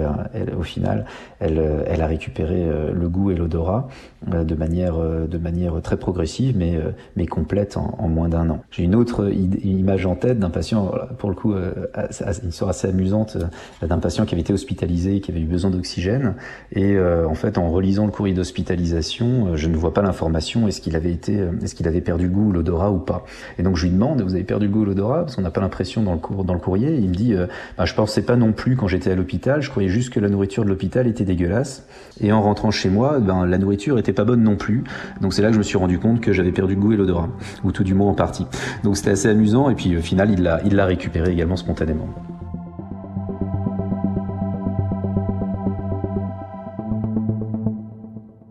au 0.58 0.62
final, 0.62 1.04
elle, 1.38 1.84
elle 1.86 2.00
a 2.00 2.06
récupéré 2.06 2.66
le 2.92 3.08
goût 3.08 3.30
et 3.30 3.34
l'odorat 3.34 3.88
de 4.26 4.54
manière, 4.54 4.96
de 4.98 5.38
manière 5.38 5.80
très 5.82 5.96
progressive, 5.96 6.56
mais, 6.56 6.78
mais 7.16 7.26
complète 7.26 7.76
en, 7.76 8.08
moins 8.08 8.28
d'un 8.28 8.48
an. 8.50 8.60
J'ai 8.70 8.84
une 8.84 8.94
autre 8.94 9.30
image 9.30 10.06
en 10.06 10.14
tête 10.14 10.38
d'un 10.38 10.50
patient, 10.50 10.92
pour 11.18 11.28
le 11.28 11.34
coup, 11.34 11.54
une 11.54 12.48
histoire 12.48 12.70
assez 12.70 12.88
amusante, 12.88 13.36
d'un 13.82 13.98
patient 13.98 14.24
qui 14.24 14.34
avait 14.34 14.42
été 14.42 14.52
hospitalisé, 14.52 15.20
qui 15.20 15.30
avait 15.30 15.40
eu 15.40 15.46
besoin 15.46 15.70
d'oxygène, 15.70 16.34
et 16.72 16.98
en 16.98 17.34
fait, 17.34 17.58
en 17.58 17.70
relisant 17.70 18.06
le 18.06 18.12
courrier 18.12 18.34
d'hospitalisation, 18.34 19.56
je 19.56 19.68
ne 19.68 19.76
vois 19.76 19.92
pas 19.92 20.02
l'information 20.02 20.66
est-ce 20.68 20.80
qu'il 20.80 20.96
avait 20.96 21.12
été, 21.12 21.38
est-ce 21.62 21.74
qu'il 21.74 21.86
avait 21.86 22.00
perdu 22.00 22.15
le 22.24 22.30
goût, 22.30 22.52
l'odorat 22.52 22.90
ou 22.90 22.98
pas. 22.98 23.24
Et 23.58 23.62
donc 23.62 23.76
je 23.76 23.84
lui 23.84 23.92
demande, 23.92 24.22
vous 24.22 24.34
avez 24.34 24.44
perdu 24.44 24.68
goût, 24.68 24.84
l'odorat? 24.84 25.22
Parce 25.22 25.36
qu'on 25.36 25.42
n'a 25.42 25.50
pas 25.50 25.60
l'impression 25.60 26.02
dans 26.02 26.52
le 26.54 26.58
courrier. 26.58 26.94
il 26.94 27.08
me 27.08 27.14
dit, 27.14 27.34
euh, 27.34 27.46
bah, 27.76 27.84
je 27.84 27.94
pensais 27.94 28.22
pas 28.22 28.36
non 28.36 28.52
plus 28.52 28.76
quand 28.76 28.88
j'étais 28.88 29.10
à 29.10 29.14
l'hôpital. 29.14 29.62
Je 29.62 29.70
croyais 29.70 29.88
juste 29.88 30.10
que 30.10 30.20
la 30.20 30.28
nourriture 30.28 30.64
de 30.64 30.68
l'hôpital 30.68 31.06
était 31.06 31.24
dégueulasse. 31.24 31.86
Et 32.20 32.32
en 32.32 32.42
rentrant 32.42 32.70
chez 32.70 32.88
moi, 32.88 33.18
ben 33.20 33.46
la 33.46 33.58
nourriture 33.58 33.98
était 33.98 34.12
pas 34.12 34.24
bonne 34.24 34.42
non 34.42 34.56
plus. 34.56 34.84
Donc 35.20 35.34
c'est 35.34 35.42
là 35.42 35.48
que 35.48 35.54
je 35.54 35.58
me 35.58 35.64
suis 35.64 35.78
rendu 35.78 35.98
compte 35.98 36.20
que 36.20 36.32
j'avais 36.32 36.52
perdu 36.52 36.76
goût 36.76 36.92
et 36.92 36.96
l'odorat, 36.96 37.28
ou 37.64 37.72
tout 37.72 37.84
du 37.84 37.94
moins 37.94 38.10
en 38.10 38.14
partie. 38.14 38.46
Donc 38.84 38.96
c'était 38.96 39.10
assez 39.10 39.28
amusant. 39.28 39.70
Et 39.70 39.74
puis 39.74 39.96
au 39.96 40.02
final, 40.02 40.30
il 40.30 40.42
l'a 40.42 40.86
récupéré 40.86 41.32
également 41.32 41.56
spontanément. 41.56 42.08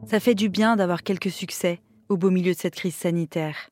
Ça 0.06 0.20
fait 0.20 0.36
du 0.36 0.50
bien 0.50 0.76
d'avoir 0.76 1.02
quelques 1.02 1.32
succès 1.32 1.80
au 2.10 2.18
beau 2.18 2.30
milieu 2.30 2.54
de 2.54 2.58
cette 2.58 2.76
crise 2.76 2.96
sanitaire. 2.96 3.70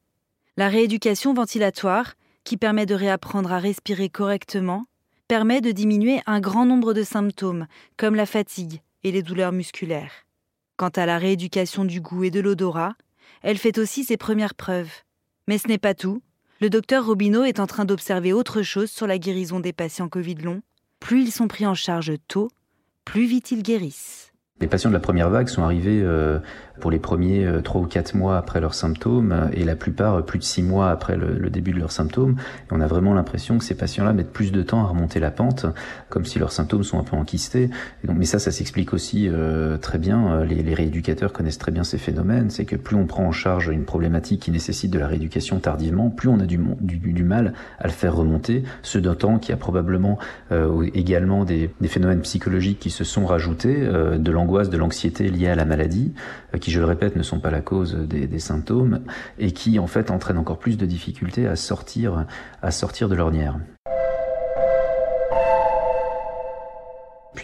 La 0.57 0.69
rééducation 0.69 1.33
ventilatoire, 1.33 2.13
qui 2.43 2.57
permet 2.57 2.85
de 2.85 2.95
réapprendre 2.95 3.51
à 3.51 3.59
respirer 3.59 4.09
correctement, 4.09 4.85
permet 5.27 5.61
de 5.61 5.71
diminuer 5.71 6.21
un 6.25 6.39
grand 6.39 6.65
nombre 6.65 6.93
de 6.93 7.03
symptômes, 7.03 7.67
comme 7.97 8.15
la 8.15 8.25
fatigue 8.25 8.81
et 9.03 9.11
les 9.11 9.23
douleurs 9.23 9.51
musculaires. 9.51 10.25
Quant 10.77 10.89
à 10.89 11.05
la 11.05 11.17
rééducation 11.17 11.85
du 11.85 12.01
goût 12.01 12.23
et 12.23 12.31
de 12.31 12.39
l'odorat, 12.39 12.95
elle 13.41 13.57
fait 13.57 13.77
aussi 13.77 14.03
ses 14.03 14.17
premières 14.17 14.55
preuves. 14.55 14.91
Mais 15.47 15.57
ce 15.57 15.67
n'est 15.67 15.77
pas 15.77 15.93
tout. 15.93 16.21
Le 16.59 16.69
docteur 16.69 17.05
Robineau 17.05 17.43
est 17.43 17.59
en 17.59 17.67
train 17.67 17.85
d'observer 17.85 18.33
autre 18.33 18.61
chose 18.61 18.91
sur 18.91 19.07
la 19.07 19.17
guérison 19.17 19.59
des 19.59 19.73
patients 19.73 20.09
Covid 20.09 20.35
long. 20.35 20.61
Plus 20.99 21.23
ils 21.23 21.31
sont 21.31 21.47
pris 21.47 21.65
en 21.65 21.73
charge 21.73 22.13
tôt, 22.27 22.49
plus 23.05 23.25
vite 23.25 23.51
ils 23.51 23.63
guérissent. 23.63 24.32
Les 24.61 24.67
patients 24.67 24.91
de 24.91 24.93
la 24.93 24.99
première 24.99 25.29
vague 25.29 25.47
sont 25.47 25.63
arrivés 25.63 26.01
euh, 26.03 26.37
pour 26.79 26.91
les 26.91 26.99
premiers 26.99 27.45
euh, 27.45 27.61
trois 27.61 27.81
ou 27.81 27.85
quatre 27.85 28.13
mois 28.13 28.37
après 28.37 28.61
leurs 28.61 28.75
symptômes 28.75 29.31
euh, 29.31 29.47
et 29.51 29.63
la 29.63 29.75
plupart 29.75 30.23
plus 30.23 30.37
de 30.37 30.43
six 30.43 30.61
mois 30.61 30.91
après 30.91 31.17
le, 31.17 31.49
début 31.49 31.71
de 31.71 31.79
leurs 31.79 31.91
symptômes. 31.91 32.35
On 32.71 32.79
a 32.79 32.85
vraiment 32.85 33.15
l'impression 33.15 33.57
que 33.57 33.63
ces 33.63 33.75
patients-là 33.75 34.13
mettent 34.13 34.31
plus 34.31 34.51
de 34.51 34.61
temps 34.61 34.81
à 34.81 34.87
remonter 34.87 35.19
la 35.19 35.31
pente, 35.31 35.65
comme 36.09 36.23
si 36.23 36.37
leurs 36.37 36.51
symptômes 36.51 36.83
sont 36.83 36.99
un 36.99 37.03
peu 37.03 37.17
enquistés. 37.17 37.71
Mais 38.03 38.25
ça, 38.25 38.39
ça 38.39 38.51
s'explique 38.51 38.93
aussi 38.93 39.29
très 39.81 39.99
bien. 39.99 40.43
Les, 40.43 40.73
rééducateurs 40.73 41.31
connaissent 41.31 41.59
très 41.59 41.71
bien 41.71 41.83
ces 41.83 41.99
phénomènes. 41.99 42.49
C'est 42.49 42.65
que 42.65 42.75
plus 42.75 42.95
on 42.95 43.05
prend 43.05 43.25
en 43.25 43.31
charge 43.31 43.67
une 43.67 43.85
problématique 43.85 44.41
qui 44.41 44.51
nécessite 44.51 44.91
de 44.91 44.97
la 44.97 45.07
rééducation 45.07 45.59
tardivement, 45.59 46.09
plus 46.09 46.29
on 46.29 46.39
a 46.39 46.45
du, 46.45 46.57
mal 47.23 47.53
à 47.79 47.85
le 47.85 47.93
faire 47.93 48.15
remonter. 48.15 48.63
Ce 48.81 48.97
d'autant 48.97 49.37
qu'il 49.37 49.51
y 49.51 49.53
a 49.53 49.57
probablement 49.57 50.17
également 50.95 51.45
des, 51.45 51.69
phénomènes 51.85 52.21
psychologiques 52.21 52.79
qui 52.79 52.89
se 52.89 53.03
sont 53.03 53.25
rajoutés, 53.25 53.77
de 53.77 54.31
l'angoisse, 54.43 54.69
de 54.69 54.77
l'anxiété 54.77 55.29
liée 55.29 55.47
à 55.47 55.55
la 55.55 55.63
maladie, 55.63 56.13
euh, 56.53 56.57
qui, 56.57 56.69
je 56.71 56.79
le 56.79 56.85
répète, 56.85 57.15
ne 57.15 57.23
sont 57.23 57.39
pas 57.39 57.49
la 57.49 57.61
cause 57.61 57.95
des, 57.95 58.39
symptômes 58.39 58.99
et 59.39 59.51
qui, 59.51 59.79
en 59.79 59.87
fait, 59.87 60.11
entraînent 60.11 60.37
encore 60.37 60.59
plus 60.59 60.77
de 60.77 60.85
difficultés 60.85 61.47
à 61.47 61.55
sortir, 61.55 62.25
à 62.61 62.71
sortir 62.71 63.07
de 63.07 63.15
l'ornière. 63.15 63.57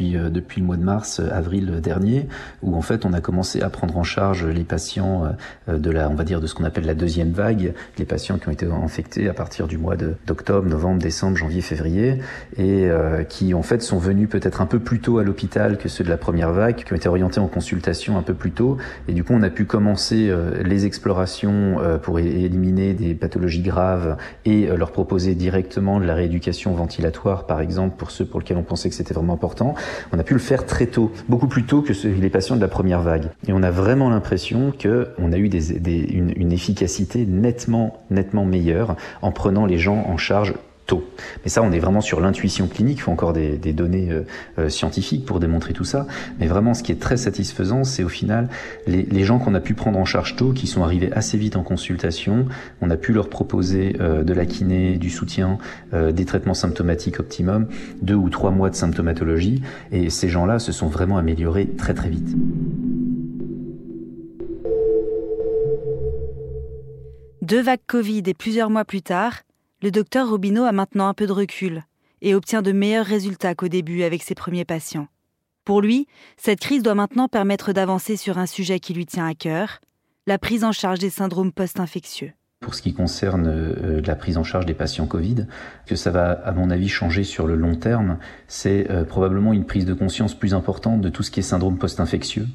Euh, 0.02 0.30
depuis 0.30 0.62
le 0.62 0.68
mois 0.68 0.78
de 0.78 0.84
mars, 0.84 1.20
euh, 1.20 1.30
avril 1.32 1.82
dernier, 1.82 2.28
où 2.62 2.76
en 2.76 2.82
fait 2.82 3.06
on 3.06 3.14
a 3.14 3.22
commencé 3.22 3.62
à 3.62 3.70
prendre 3.70 3.98
en 3.98 4.04
charge 4.04 4.46
les 4.46 4.64
patients 4.64 5.26
euh, 5.68 5.78
de 5.78 5.92
la, 5.92 6.10
on 6.10 6.16
va 6.16 6.24
dire 6.24 6.40
de 6.40 6.48
ce 6.48 6.56
qu'on 6.56 6.64
appelle 6.64 6.86
la 6.86 6.94
deuxième 6.94 7.32
vague, 7.32 7.74
les 7.98 8.06
patients 8.06 8.38
qui 8.38 8.48
ont 8.48 8.52
été 8.52 8.66
infectés 8.66 9.28
à 9.28 9.34
partir 9.34 9.68
du 9.68 9.78
mois 9.78 9.96
d'octobre, 9.96 10.68
novembre, 10.68 11.02
décembre, 11.02 11.38
janvier, 11.38 11.62
février, 11.62 12.20
et 12.58 12.90
qui 13.28 13.54
en 13.54 13.62
fait 13.62 13.82
sont 13.82 13.98
venus 13.98 14.30
peut-être 14.30 14.62
un 14.62 14.66
peu 14.66 14.80
plus 14.80 15.00
tôt 15.00 15.18
à 15.18 15.24
l'hôpital 15.24 15.78
que 15.78 15.90
ceux 15.90 16.04
de 16.04 16.10
la 16.10 16.18
première 16.18 16.52
vague, 16.52 16.84
qui 16.84 16.94
ont 16.94 16.96
été 16.96 17.10
orientés 17.10 17.40
en 17.40 17.48
consultation 17.48 18.18
un 18.18 18.22
peu 18.22 18.34
plus 18.34 18.52
tôt, 18.52 18.78
et 19.08 19.14
du 19.14 19.24
coup 19.24 19.34
on 19.34 19.42
a 19.42 19.50
pu 19.50 19.66
commencer 19.66 20.34
les 20.64 20.86
explorations 20.86 21.78
pour 22.02 22.20
éliminer 22.20 22.94
des 22.94 23.14
pathologies 23.16 23.62
graves 23.62 24.18
et 24.46 24.68
leur 24.68 24.92
proposer 24.92 25.36
directement 25.36 26.00
de 26.00 26.06
la 26.06 26.16
rééducation 26.16 26.74
ventilatoire, 26.74 27.46
par 27.46 27.62
exemple, 27.62 27.96
pour 27.98 28.12
ceux 28.12 28.26
pour 28.26 28.40
lesquels 28.40 28.58
on 28.58 28.64
pensait 28.64 28.90
que 28.90 28.96
c'était 28.96 29.14
vraiment 29.14 29.34
important. 29.34 29.76
On 30.12 30.20
a 30.20 30.24
pu 30.24 30.34
le 30.34 30.40
faire 30.40 30.66
très 30.66 30.88
tôt, 30.88 31.12
beaucoup 31.28 31.48
plus 31.48 31.64
tôt 31.64 31.82
que 31.82 31.94
les 32.08 32.30
patients 32.30 32.56
de 32.56 32.62
la 32.62 32.68
première 32.68 33.02
vague. 33.02 33.30
Et 33.48 33.54
on 33.54 33.64
a 33.64 33.72
vraiment 33.72 34.10
l'impression 34.10 34.72
qu'on 34.72 35.32
a 35.32 35.38
eu 35.38 35.50
une, 35.50 36.34
une 36.36 36.52
efficacité 36.52 37.26
nettement, 37.26 38.02
nettement 38.10 38.46
meilleure 38.46 38.96
en 39.22 39.32
prenant 39.32 39.66
les 39.66 39.78
gens 39.78 40.06
en 40.08 40.18
charge 40.18 40.54
mais 41.44 41.50
ça, 41.50 41.62
on 41.62 41.72
est 41.72 41.80
vraiment 41.80 42.02
sur 42.02 42.20
l'intuition 42.20 42.68
clinique. 42.68 43.00
Il 43.00 43.02
faut 43.02 43.12
encore 43.12 43.34
des, 43.34 43.58
données 43.74 44.12
euh, 44.12 44.24
euh, 44.58 44.70
scientifiques 44.70 45.26
pour 45.26 45.40
démontrer 45.40 45.74
tout 45.74 45.84
ça. 45.84 46.08
Mais 46.40 46.48
vraiment, 46.48 46.74
ce 46.74 46.84
qui 46.84 46.92
est 46.92 47.00
très 47.00 47.18
satisfaisant, 47.18 47.84
c'est 47.84 48.04
au 48.04 48.10
final 48.10 48.50
les, 48.88 49.24
gens 49.24 49.40
qu'on 49.40 49.54
a 49.54 49.60
pu 49.60 49.74
prendre 49.74 50.00
en 50.00 50.06
charge 50.06 50.36
tôt, 50.36 50.54
qui 50.54 50.68
sont 50.68 50.84
arrivés 50.84 51.12
assez 51.12 51.38
vite 51.38 51.56
en 51.56 51.64
consultation. 51.64 52.46
On 52.82 52.90
a 52.90 52.98
pu 52.98 53.14
leur 53.14 53.30
proposer 53.30 53.96
euh, 54.00 54.24
de 54.24 54.34
la 54.34 54.46
kiné, 54.46 54.98
du 54.98 55.10
soutien, 55.10 55.58
des 55.94 56.26
traitements 56.26 56.54
symptomatiques 56.54 57.20
optimum, 57.20 57.68
deux 58.02 58.16
ou 58.16 58.30
trois 58.30 58.52
mois 58.52 58.70
de 58.70 58.76
symptomatologie. 58.76 59.62
Et 59.92 60.10
ces 60.10 60.30
gens-là 60.30 60.60
se 60.60 60.72
sont 60.72 60.88
vraiment 60.88 61.18
améliorés 61.18 61.68
très 61.68 61.94
très 61.94 62.10
vite. 62.10 62.36
Deux 67.42 67.62
vagues 67.62 67.80
Covid 67.88 68.24
et 68.28 68.34
plusieurs 68.34 68.70
mois 68.70 68.86
plus 68.86 69.02
tard, 69.02 69.34
le 69.82 69.92
docteur 69.92 70.30
Robineau 70.30 70.64
a 70.64 70.72
maintenant 70.72 71.08
un 71.08 71.14
peu 71.14 71.26
de 71.26 71.32
recul 71.32 71.84
et 72.22 72.36
obtient 72.36 72.62
de 72.62 72.74
meilleurs 72.74 73.06
résultats 73.06 73.56
qu'au 73.56 73.70
début 73.70 74.04
avec 74.04 74.24
ses 74.24 74.36
premiers 74.36 74.66
patients. 74.66 75.08
Pour 75.64 75.82
lui, 75.82 76.08
cette 76.36 76.60
crise 76.60 76.84
doit 76.84 76.96
maintenant 76.96 77.30
permettre 77.30 77.72
d'avancer 77.72 78.18
sur 78.18 78.38
un 78.38 78.46
sujet 78.46 78.80
qui 78.80 78.94
lui 78.94 79.06
tient 79.06 79.28
à 79.28 79.36
cœur, 79.36 79.80
la 80.28 80.38
prise 80.38 80.64
en 80.64 80.72
charge 80.72 81.00
des 81.00 81.10
syndromes 81.10 81.54
post-infectieux. 81.54 82.34
Pour 82.60 82.76
ce 82.76 82.82
qui 82.82 82.94
concerne 82.94 83.48
euh, 83.48 84.02
la 84.06 84.16
prise 84.16 84.38
en 84.38 84.44
charge 84.44 84.66
des 84.66 84.74
patients 84.74 85.06
Covid, 85.06 85.46
que 85.86 85.96
ça 85.96 86.12
va, 86.12 86.32
à 86.32 86.52
mon 86.52 86.72
avis, 86.72 86.90
changer 86.90 87.24
sur 87.24 87.48
le 87.48 87.56
long 87.56 87.76
terme, 87.76 88.18
c'est 88.50 88.92
euh, 88.92 89.06
probablement 89.06 89.54
une 89.54 89.66
prise 89.66 89.86
de 89.86 89.94
conscience 89.94 90.38
plus 90.38 90.54
importante 90.54 91.00
de 91.00 91.08
tout 91.08 91.24
ce 91.24 91.32
qui 91.32 91.40
est 91.40 91.44
syndrome 91.44 91.78
post-infectieux, 91.78 92.48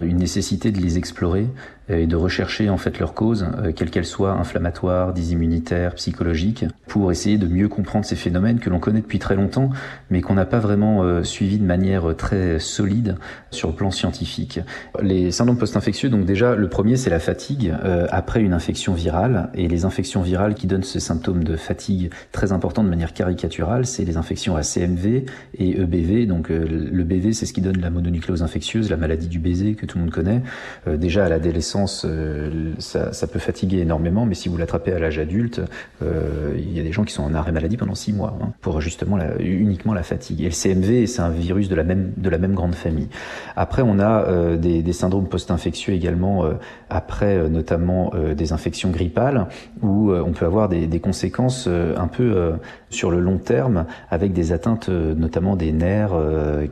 une 0.00 0.18
nécessité 0.18 0.70
de 0.70 0.78
les 0.78 0.96
explorer 0.96 1.48
et 1.88 2.06
de 2.06 2.16
rechercher 2.16 2.68
en 2.70 2.76
fait 2.76 2.98
leurs 2.98 3.14
causes, 3.14 3.46
euh, 3.58 3.72
quelles 3.72 3.90
qu'elles 3.90 4.04
soient 4.04 4.32
inflammatoires, 4.32 5.12
dysimmunitaires, 5.12 5.94
psychologiques, 5.94 6.64
pour 6.86 7.10
essayer 7.10 7.38
de 7.38 7.46
mieux 7.46 7.68
comprendre 7.68 8.04
ces 8.04 8.16
phénomènes 8.16 8.58
que 8.58 8.70
l'on 8.70 8.78
connaît 8.78 9.00
depuis 9.00 9.18
très 9.18 9.36
longtemps, 9.36 9.70
mais 10.10 10.20
qu'on 10.20 10.34
n'a 10.34 10.44
pas 10.44 10.58
vraiment 10.58 11.02
euh, 11.02 11.22
suivi 11.22 11.58
de 11.58 11.64
manière 11.64 12.14
très 12.16 12.58
solide 12.58 13.16
sur 13.50 13.68
le 13.68 13.74
plan 13.74 13.90
scientifique. 13.90 14.60
Les 15.00 15.30
syndromes 15.30 15.58
post-infectieux, 15.58 16.10
donc 16.10 16.24
déjà 16.24 16.54
le 16.54 16.68
premier 16.68 16.96
c'est 16.96 17.10
la 17.10 17.20
fatigue 17.20 17.74
euh, 17.84 18.06
après 18.10 18.40
une 18.40 18.52
infection 18.52 18.92
virale, 18.92 19.50
et 19.54 19.68
les 19.68 19.84
infections 19.84 20.22
virales 20.22 20.54
qui 20.54 20.66
donnent 20.66 20.82
ce 20.82 21.00
symptôme 21.00 21.44
de 21.44 21.56
fatigue 21.56 22.10
très 22.32 22.52
important 22.52 22.84
de 22.84 22.88
manière 22.88 23.14
caricaturale, 23.14 23.86
c'est 23.86 24.04
les 24.04 24.16
infections 24.16 24.56
à 24.56 24.62
CMV 24.62 25.24
et 25.58 25.80
EBV. 25.80 26.26
Donc 26.26 26.48
le 26.48 27.04
BV 27.04 27.32
c'est 27.32 27.46
ce 27.46 27.52
qui 27.52 27.60
donne 27.60 27.80
la 27.80 27.90
mononucléose 27.90 28.42
infectieuse, 28.42 28.90
la 28.90 28.96
maladie 28.96 29.28
du 29.28 29.38
baiser 29.38 29.74
que 29.74 29.86
tout 29.86 29.98
le 29.98 30.04
monde 30.04 30.12
connaît. 30.12 30.42
déjà 30.86 31.24
à 31.24 31.28
l'adolescence 31.28 31.77
euh, 32.04 32.72
ça, 32.78 33.26
peut 33.26 33.38
fatiguer 33.38 33.78
énormément, 33.78 34.26
mais 34.26 34.34
si 34.34 34.48
vous 34.48 34.56
l'attrapez 34.56 34.92
à 34.92 34.98
l'âge 34.98 35.18
adulte, 35.18 35.60
euh, 36.02 36.54
il 36.56 36.76
y 36.76 36.80
a 36.80 36.82
des 36.82 36.92
gens 36.92 37.04
qui 37.04 37.12
sont 37.12 37.22
en 37.22 37.34
arrêt 37.34 37.52
maladie 37.52 37.76
pendant 37.76 37.94
six 37.94 38.12
mois 38.12 38.36
hein, 38.42 38.52
pour 38.60 38.80
justement 38.80 39.16
la, 39.16 39.36
uniquement 39.40 39.94
la 39.94 40.02
fatigue. 40.02 40.40
Et 40.40 40.46
le 40.46 40.50
CMV, 40.50 41.06
c'est 41.06 41.22
un 41.22 41.30
virus 41.30 41.68
de 41.68 41.74
la 41.74 41.84
même 41.84 42.12
de 42.16 42.30
la 42.30 42.38
même 42.38 42.54
grande 42.54 42.74
famille. 42.74 43.08
Après, 43.56 43.82
on 43.82 43.98
a 43.98 44.22
euh, 44.22 44.56
des, 44.56 44.92
syndromes 44.92 45.28
post-infectieux 45.28 45.94
également 45.94 46.44
après, 46.90 47.48
notamment 47.48 48.12
des 48.36 48.52
infections 48.52 48.90
grippales, 48.90 49.46
où 49.82 50.12
on 50.12 50.32
peut 50.32 50.46
avoir 50.46 50.68
des, 50.68 50.86
des 50.86 50.98
conséquences 50.98 51.68
un 51.68 52.08
peu 52.08 52.52
sur 52.90 53.10
le 53.10 53.20
long 53.20 53.38
terme, 53.38 53.84
avec 54.10 54.32
des 54.32 54.52
atteintes 54.52 54.88
notamment 54.88 55.54
des 55.54 55.70
nerfs, 55.70 56.14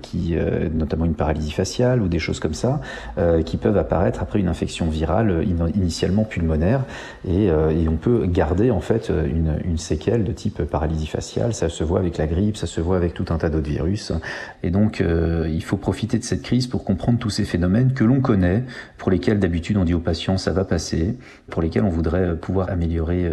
qui, 0.02 0.34
notamment 0.74 1.04
une 1.04 1.14
paralysie 1.14 1.52
faciale 1.52 2.02
ou 2.02 2.08
des 2.08 2.18
choses 2.18 2.40
comme 2.40 2.54
ça, 2.54 2.80
qui 3.44 3.58
peuvent 3.58 3.78
apparaître 3.78 4.22
après 4.22 4.40
une 4.40 4.48
infection 4.48 4.88
virale 4.96 5.30
euh, 5.30 5.44
initialement 5.74 6.24
pulmonaire 6.24 6.84
euh, 7.28 7.70
et, 7.70 7.88
on 7.88 7.96
peut 7.96 8.26
garder 8.26 8.70
en 8.70 8.80
fait 8.80 9.10
une, 9.10 9.58
une, 9.64 9.78
séquelle 9.78 10.24
de 10.24 10.32
type 10.32 10.62
paralysie 10.64 11.06
faciale. 11.06 11.54
Ça 11.54 11.68
se 11.68 11.84
voit 11.84 12.00
avec 12.00 12.18
la 12.18 12.26
grippe, 12.26 12.56
ça 12.56 12.66
se 12.66 12.80
voit 12.80 12.96
avec 12.96 13.14
tout 13.14 13.26
un 13.28 13.38
tas 13.38 13.48
d'autres 13.48 13.68
virus. 13.68 14.12
Et 14.62 14.70
donc 14.70 15.00
euh, 15.00 15.48
il 15.48 15.62
faut 15.62 15.76
profiter 15.76 16.18
de 16.18 16.24
cette 16.24 16.42
crise 16.42 16.66
pour 16.66 16.84
comprendre 16.84 17.18
tous 17.18 17.30
ces 17.30 17.44
phénomènes 17.44 17.92
que 17.92 18.04
l'on 18.04 18.20
connaît, 18.20 18.64
pour 18.98 19.10
lesquels 19.10 19.38
d'habitude 19.38 19.76
on 19.76 19.84
dit 19.84 19.94
aux 19.94 20.00
patients 20.00 20.38
ça 20.38 20.52
va 20.52 20.64
passer, 20.64 21.16
pour 21.50 21.62
lesquels 21.62 21.84
on 21.84 21.90
voudrait 21.90 22.34
pouvoir 22.34 22.46
pouvoir 22.46 22.70
améliorer 22.70 23.30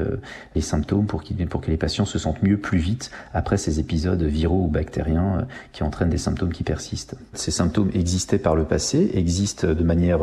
les 0.55 0.61
symptômes 0.61 1.05
pour, 1.05 1.23
pour 1.49 1.61
que 1.61 1.71
les 1.71 1.77
patients 1.77 2.03
se 2.03 2.17
sentent 2.17 2.41
mieux 2.41 2.57
plus 2.57 2.79
vite 2.79 3.11
après 3.33 3.57
ces 3.57 3.79
épisodes 3.79 4.21
viraux 4.21 4.63
ou 4.65 4.67
bactériens 4.67 5.47
qui 5.71 5.83
entraînent 5.83 6.09
des 6.09 6.17
symptômes 6.17 6.51
qui 6.51 6.63
persistent. 6.63 7.15
Ces 7.33 7.51
symptômes 7.51 7.91
existaient 7.93 8.39
par 8.39 8.55
le 8.55 8.65
passé, 8.65 9.11
existent 9.13 9.67
de 9.67 9.83
manière 9.83 10.19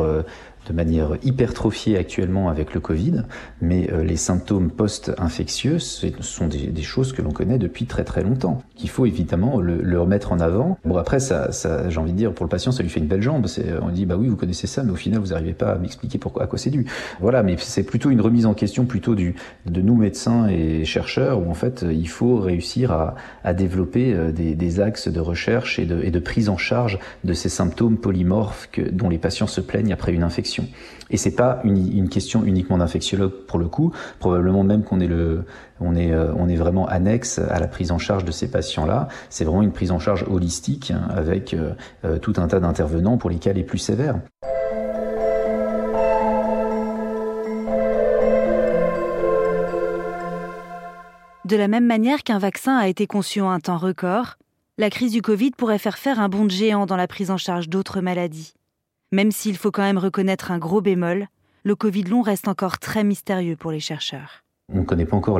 de 0.67 0.73
manière 0.73 1.17
hypertrophiée 1.23 1.97
actuellement 1.97 2.49
avec 2.49 2.73
le 2.73 2.79
Covid, 2.79 3.23
mais 3.61 3.89
euh, 3.91 4.03
les 4.03 4.15
symptômes 4.15 4.69
post-infectieux, 4.69 5.79
ce 5.79 6.07
sont 6.21 6.47
des, 6.47 6.81
choses 6.81 7.13
que 7.13 7.21
l'on 7.21 7.31
connaît 7.31 7.57
depuis 7.57 7.85
très 7.85 8.03
très 8.03 8.23
longtemps, 8.23 8.61
qu'il 8.75 8.89
faut 8.89 9.05
évidemment 9.05 9.59
le, 9.59 9.99
remettre 9.99 10.31
en 10.31 10.39
avant. 10.39 10.77
Bon 10.83 10.97
après, 10.97 11.19
ça, 11.19 11.51
ça 11.51 11.89
j'ai 11.89 11.99
envie 11.99 12.11
de 12.11 12.17
dire, 12.17 12.33
pour 12.33 12.45
le 12.45 12.49
patient, 12.49 12.71
ça 12.71 12.81
lui 12.81 12.89
fait 12.89 12.99
une 12.99 13.07
belle 13.07 13.21
jambe. 13.21 13.45
On 13.81 13.89
dit, 13.89 14.05
bah 14.05 14.15
oui, 14.17 14.27
vous 14.27 14.35
connaissez 14.35 14.67
ça, 14.67 14.83
mais 14.83 14.91
au 14.91 14.95
final, 14.95 15.19
vous 15.19 15.27
n'arrivez 15.27 15.53
pas 15.53 15.71
à 15.71 15.77
m'expliquer 15.77 16.17
pourquoi, 16.17 16.43
à 16.43 16.47
quoi 16.47 16.57
c'est 16.57 16.71
dû. 16.71 16.85
Voilà, 17.19 17.43
mais 17.43 17.55
c'est 17.59 17.83
plutôt 17.83 18.09
une 18.09 18.21
remise 18.21 18.45
en 18.45 18.53
question 18.53 18.85
plutôt 18.85 19.15
du, 19.15 19.35
de 19.67 19.81
nous 19.81 19.95
médecins 19.95 20.47
et 20.47 20.85
chercheurs, 20.85 21.39
où 21.39 21.49
en 21.49 21.53
fait, 21.53 21.85
il 21.89 22.07
faut 22.07 22.37
réussir 22.37 22.91
à, 22.91 23.15
à 23.43 23.53
développer 23.53 24.13
euh, 24.13 24.31
des, 24.31 24.55
des, 24.55 24.79
axes 24.79 25.07
de 25.07 25.19
recherche 25.19 25.79
et 25.79 25.85
de, 25.85 26.01
et 26.01 26.11
de, 26.11 26.19
prise 26.19 26.49
en 26.49 26.57
charge 26.57 26.97
de 27.23 27.33
ces 27.33 27.49
symptômes 27.49 27.97
polymorphes 27.97 28.69
que, 28.71 28.81
dont 28.81 29.09
les 29.09 29.17
patients 29.17 29.47
se 29.47 29.61
plaignent 29.61 29.93
après 29.93 30.13
une 30.13 30.23
infection. 30.23 30.50
Et 31.09 31.17
c'est 31.17 31.35
pas 31.35 31.59
une, 31.63 32.09
question 32.09 32.43
uniquement 32.43 32.77
d'infectiologue 32.77 33.45
pour 33.47 33.59
le 33.59 33.67
coup. 33.67 33.91
Probablement 34.19 34.63
même 34.63 34.83
qu'on 34.83 34.99
euh, 35.01 35.43
est 35.99 36.55
vraiment 36.55 36.87
annexe 36.87 37.39
à 37.39 37.59
la 37.59 37.67
prise 37.67 37.91
en 37.91 37.97
charge 37.97 38.25
de 38.25 38.31
ces 38.31 38.49
patients-là. 38.49 39.07
C'est 39.29 39.45
vraiment 39.45 39.61
une 39.61 39.73
prise 39.73 39.91
en 39.91 39.99
charge 39.99 40.25
holistique 40.29 40.91
hein, 40.91 41.07
avec 41.09 41.53
euh, 41.53 41.73
euh, 42.05 42.17
tout 42.17 42.33
un 42.37 42.47
tas 42.47 42.59
d'intervenants 42.59 43.17
pour 43.17 43.29
les 43.29 43.37
cas 43.37 43.53
les 43.53 43.63
plus 43.63 43.77
sévères. 43.77 44.19
De 51.45 51.57
la 51.57 51.67
même 51.67 51.85
manière 51.85 52.23
qu'un 52.23 52.39
vaccin 52.39 52.77
a 52.77 52.87
été 52.87 53.07
conçu 53.07 53.41
en 53.41 53.49
un 53.49 53.59
temps 53.59 53.77
record, 53.77 54.37
la 54.77 54.89
crise 54.89 55.11
du 55.11 55.21
Covid 55.21 55.51
pourrait 55.51 55.79
faire 55.79 55.97
faire 55.97 56.19
un 56.21 56.29
bond 56.29 56.45
de 56.45 56.51
géant 56.51 56.85
dans 56.85 56.95
la 56.95 57.07
prise 57.07 57.29
en 57.29 57.37
charge 57.37 57.67
d'autres 57.67 57.99
maladies. 57.99 58.53
Même 59.13 59.31
s'il 59.31 59.57
faut 59.57 59.71
quand 59.71 59.81
même 59.81 59.97
reconnaître 59.97 60.51
un 60.51 60.57
gros 60.57 60.79
bémol, 60.79 61.27
le 61.63 61.75
Covid 61.75 62.03
long 62.03 62.21
reste 62.21 62.47
encore 62.47 62.79
très 62.79 63.03
mystérieux 63.03 63.57
pour 63.57 63.71
les 63.71 63.81
chercheurs. 63.81 64.43
On 64.73 64.79
ne 64.79 64.83
connaît 64.83 65.05
pas 65.05 65.17
encore 65.17 65.39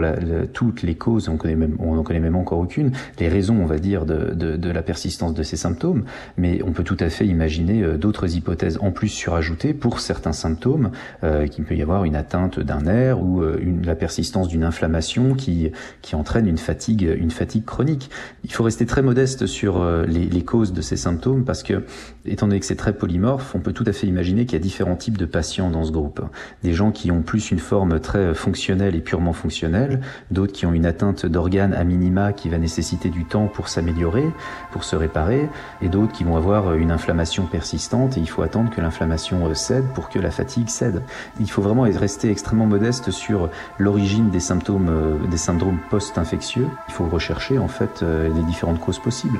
toutes 0.54 0.84
les 0.84 0.96
causes, 0.96 1.30
on 1.30 1.38
connaît 1.38 1.56
même, 1.56 1.76
n'en 1.80 2.04
connaît 2.04 2.20
même 2.20 2.36
encore 2.36 2.60
aucune, 2.60 2.92
les 3.20 3.28
raisons, 3.28 3.58
on 3.62 3.66
va 3.66 3.80
dire, 3.80 4.06
de, 4.06 4.72
la 4.72 4.82
persistance 4.82 5.34
de 5.34 5.44
ces 5.44 5.58
symptômes, 5.58 6.04
mais 6.38 6.62
on 6.66 6.72
peut 6.72 6.84
tout 6.84 6.98
à 7.00 7.10
fait 7.10 7.28
imaginer 7.28 7.84
euh, 7.84 7.98
d'autres 7.98 8.36
hypothèses 8.36 8.80
en 8.82 8.92
plus 8.92 9.10
surajoutées 9.10 9.74
pour 9.74 10.00
certains 10.00 10.32
symptômes, 10.32 10.92
euh, 11.24 11.48
qu'il 11.48 11.66
peut 11.66 11.76
y 11.76 11.82
avoir 11.82 12.06
une 12.06 12.16
atteinte 12.16 12.60
d'un 12.60 12.82
nerf 12.82 13.22
ou 13.22 13.42
euh, 13.42 13.60
la 13.84 13.96
persistance 13.96 14.48
d'une 14.48 14.64
inflammation 14.64 15.36
qui, 15.36 15.72
entraîne 16.14 16.48
une 16.48 16.58
fatigue, 16.58 17.18
chronique. 17.66 18.10
Il 18.44 18.52
faut 18.52 18.64
rester 18.64 18.86
très 18.86 19.02
modeste 19.02 19.46
sur 19.46 19.82
euh, 19.82 20.06
les, 20.06 20.26
les, 20.26 20.44
causes 20.44 20.74
de 20.74 20.82
ces 20.82 20.98
symptômes 20.98 21.46
parce 21.46 21.64
que, 21.64 21.86
étant 22.26 22.48
donné 22.48 22.60
que 22.60 22.66
c'est 22.66 22.76
très 22.76 22.94
polymorphe, 22.94 23.56
on 23.56 23.60
peut 23.60 23.74
tout 23.74 23.84
à 23.88 23.94
fait 23.94 24.08
imaginer 24.08 24.46
qu'il 24.46 24.58
y 24.58 24.62
a 24.62 24.64
différents 24.64 24.96
types 24.96 25.18
de 25.18 25.26
patients 25.26 25.70
dans 25.70 25.84
ce 25.84 25.92
groupe. 25.92 26.22
Des 26.64 26.74
gens 26.74 26.92
qui 26.92 27.12
ont 27.12 27.22
plus 27.22 27.52
une 27.52 27.60
forme 27.60 28.00
très 28.00 28.34
fonctionnelle 28.34 28.96
et 28.96 29.02
purement 29.02 29.21
fonctionnels, 29.34 30.02
d'autres 30.32 30.54
qui 30.54 30.66
ont 30.66 30.74
une 30.74 30.86
atteinte 30.86 31.26
d'organes 31.26 31.74
à 31.74 31.84
minima 31.84 32.34
qui 32.34 32.50
va 32.50 32.58
nécessiter 32.58 33.10
du 33.10 33.26
temps 33.26 33.48
pour 33.48 33.68
s'améliorer, 33.68 34.26
pour 34.72 34.84
se 34.84 34.96
réparer, 34.96 35.50
et 35.82 35.90
d'autres 35.90 36.12
qui 36.12 36.24
vont 36.24 36.36
avoir 36.36 36.74
une 36.74 36.92
inflammation 36.92 37.46
persistante 37.46 38.18
et 38.18 38.20
il 38.20 38.28
faut 38.28 38.42
attendre 38.42 38.70
que 38.70 38.82
l'inflammation 38.82 39.48
euh, 39.48 39.54
cède 39.54 39.86
pour 39.94 40.10
que 40.10 40.20
la 40.20 40.32
fatigue 40.32 40.70
cède. 40.70 41.02
Il 41.40 41.50
faut 41.50 41.62
vraiment 41.62 41.84
rester 41.84 42.30
extrêmement 42.32 42.66
modeste 42.66 43.12
sur 43.12 43.50
l'origine 43.78 44.30
des 44.30 44.40
symptômes, 44.40 44.90
euh, 44.90 45.28
des 45.28 45.38
syndromes 45.38 45.80
post-infectieux. 45.90 46.68
Il 46.88 46.94
faut 46.94 47.06
rechercher 47.06 47.58
en 47.58 47.68
fait 47.68 48.02
euh, 48.02 48.30
les 48.34 48.44
différentes 48.44 48.80
causes 48.80 49.00
possibles. 49.00 49.40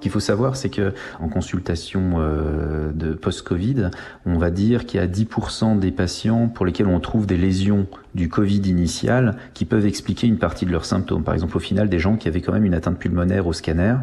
Qu'il 0.00 0.10
faut 0.10 0.20
savoir, 0.20 0.56
c'est 0.56 0.70
que 0.70 0.94
en 1.20 1.28
consultation 1.28 2.14
euh, 2.16 2.90
de 2.92 3.12
post-Covid, 3.12 3.90
on 4.26 4.38
va 4.38 4.50
dire 4.50 4.86
qu'il 4.86 5.00
y 5.00 5.02
a 5.02 5.06
10% 5.06 5.78
des 5.78 5.90
patients 5.90 6.48
pour 6.48 6.66
lesquels 6.66 6.86
on 6.86 7.00
trouve 7.00 7.26
des 7.26 7.36
lésions 7.36 7.86
du 8.14 8.28
Covid 8.28 8.62
initial 8.62 9.36
qui 9.54 9.64
peuvent 9.64 9.86
expliquer 9.86 10.26
une 10.26 10.38
partie 10.38 10.66
de 10.66 10.72
leurs 10.72 10.84
symptômes. 10.84 11.22
Par 11.22 11.34
exemple, 11.34 11.56
au 11.56 11.60
final, 11.60 11.88
des 11.88 12.00
gens 12.00 12.16
qui 12.16 12.26
avaient 12.26 12.40
quand 12.40 12.52
même 12.52 12.64
une 12.64 12.74
atteinte 12.74 12.98
pulmonaire 12.98 13.46
au 13.46 13.52
scanner 13.52 13.94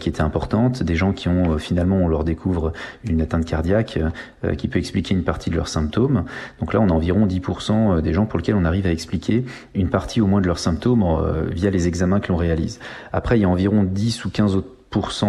qui 0.00 0.08
était 0.08 0.22
importante, 0.22 0.82
des 0.82 0.96
gens 0.96 1.12
qui 1.12 1.28
ont 1.28 1.52
euh, 1.52 1.58
finalement, 1.58 1.96
on 1.96 2.08
leur 2.08 2.24
découvre 2.24 2.72
une 3.04 3.20
atteinte 3.20 3.44
cardiaque 3.44 4.00
euh, 4.44 4.54
qui 4.54 4.66
peut 4.66 4.78
expliquer 4.78 5.14
une 5.14 5.22
partie 5.22 5.50
de 5.50 5.54
leurs 5.54 5.68
symptômes. 5.68 6.24
Donc 6.58 6.72
là, 6.72 6.80
on 6.80 6.88
a 6.88 6.92
environ 6.92 7.26
10% 7.26 8.00
des 8.00 8.12
gens 8.12 8.26
pour 8.26 8.38
lesquels 8.38 8.56
on 8.56 8.64
arrive 8.64 8.86
à 8.86 8.90
expliquer 8.90 9.44
une 9.74 9.90
partie 9.90 10.20
au 10.20 10.26
moins 10.26 10.40
de 10.40 10.46
leurs 10.46 10.58
symptômes 10.58 11.04
via 11.50 11.70
les 11.70 11.86
examens 11.86 12.20
que 12.20 12.28
l'on 12.28 12.36
réalise. 12.36 12.80
Après, 13.12 13.38
il 13.38 13.42
y 13.42 13.44
a 13.44 13.48
environ 13.48 13.84
10 13.84 14.24
ou 14.24 14.30
15 14.30 14.56
autres 14.56 14.68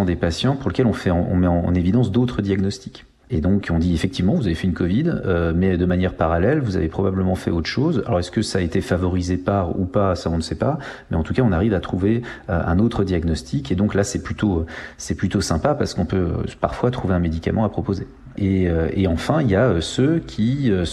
des 0.06 0.16
patients 0.16 0.56
pour 0.56 0.70
lesquels 0.70 0.88
on, 0.88 0.94
fait, 0.94 1.12
on 1.12 1.36
met 1.36 1.48
en, 1.48 1.74
évidence 1.74 2.12
d'autres 2.12 2.42
diagnostics. 2.42 3.06
Et 3.30 3.42
donc 3.42 3.70
on 3.74 3.80
dit 3.80 3.94
effectivement 3.94 4.36
vous 4.36 4.46
avez 4.46 4.54
fait 4.54 4.68
une 4.68 4.74
Covid, 4.74 5.06
euh, 5.08 5.54
mais 5.56 5.78
de 5.78 5.86
manière 5.86 6.14
parallèle 6.14 6.60
vous 6.60 6.76
avez 6.76 6.90
probablement 6.90 7.36
fait 7.36 7.50
autre 7.50 7.70
chose. 7.70 8.04
Alors 8.06 8.20
est-ce 8.20 8.30
que 8.30 8.42
ça 8.42 8.60
a 8.60 8.62
été 8.62 8.82
favorisé 8.82 9.38
par 9.38 9.80
ou 9.80 9.86
pas, 9.86 10.16
ça 10.16 10.30
on 10.30 10.38
ne 10.38 10.42
sait 10.42 10.58
pas, 10.58 10.78
mais 11.10 11.18
en 11.18 11.24
tout 11.24 11.34
cas 11.34 11.42
on 11.42 11.52
arrive 11.52 11.74
à 11.74 11.80
trouver 11.80 12.22
euh, 12.50 12.62
un 12.64 12.78
autre 12.80 13.04
diagnostic. 13.04 13.72
Et 13.72 13.76
donc 13.76 13.96
là 13.96 14.04
c'est 14.04 14.22
plutôt 14.22 14.66
c'est 14.98 15.16
plutôt 15.16 15.42
sympa 15.42 15.74
parce 15.74 15.94
qu'on 15.94 16.06
peut 16.06 16.18
euh, 16.18 16.44
parfois 16.60 16.92
trouver 16.92 17.16
un 17.16 17.20
médicament 17.20 17.64
à 17.64 17.70
proposer. 17.70 18.06
Et, 18.38 18.68
euh, 18.68 18.90
et, 18.94 19.08
enfin, 19.08 19.42
il 19.42 19.50
y 19.50 19.56
a 19.56 19.68
euh, 19.68 19.82
ceux 19.82 20.20
qui 20.20 20.72
euh, 20.72 20.86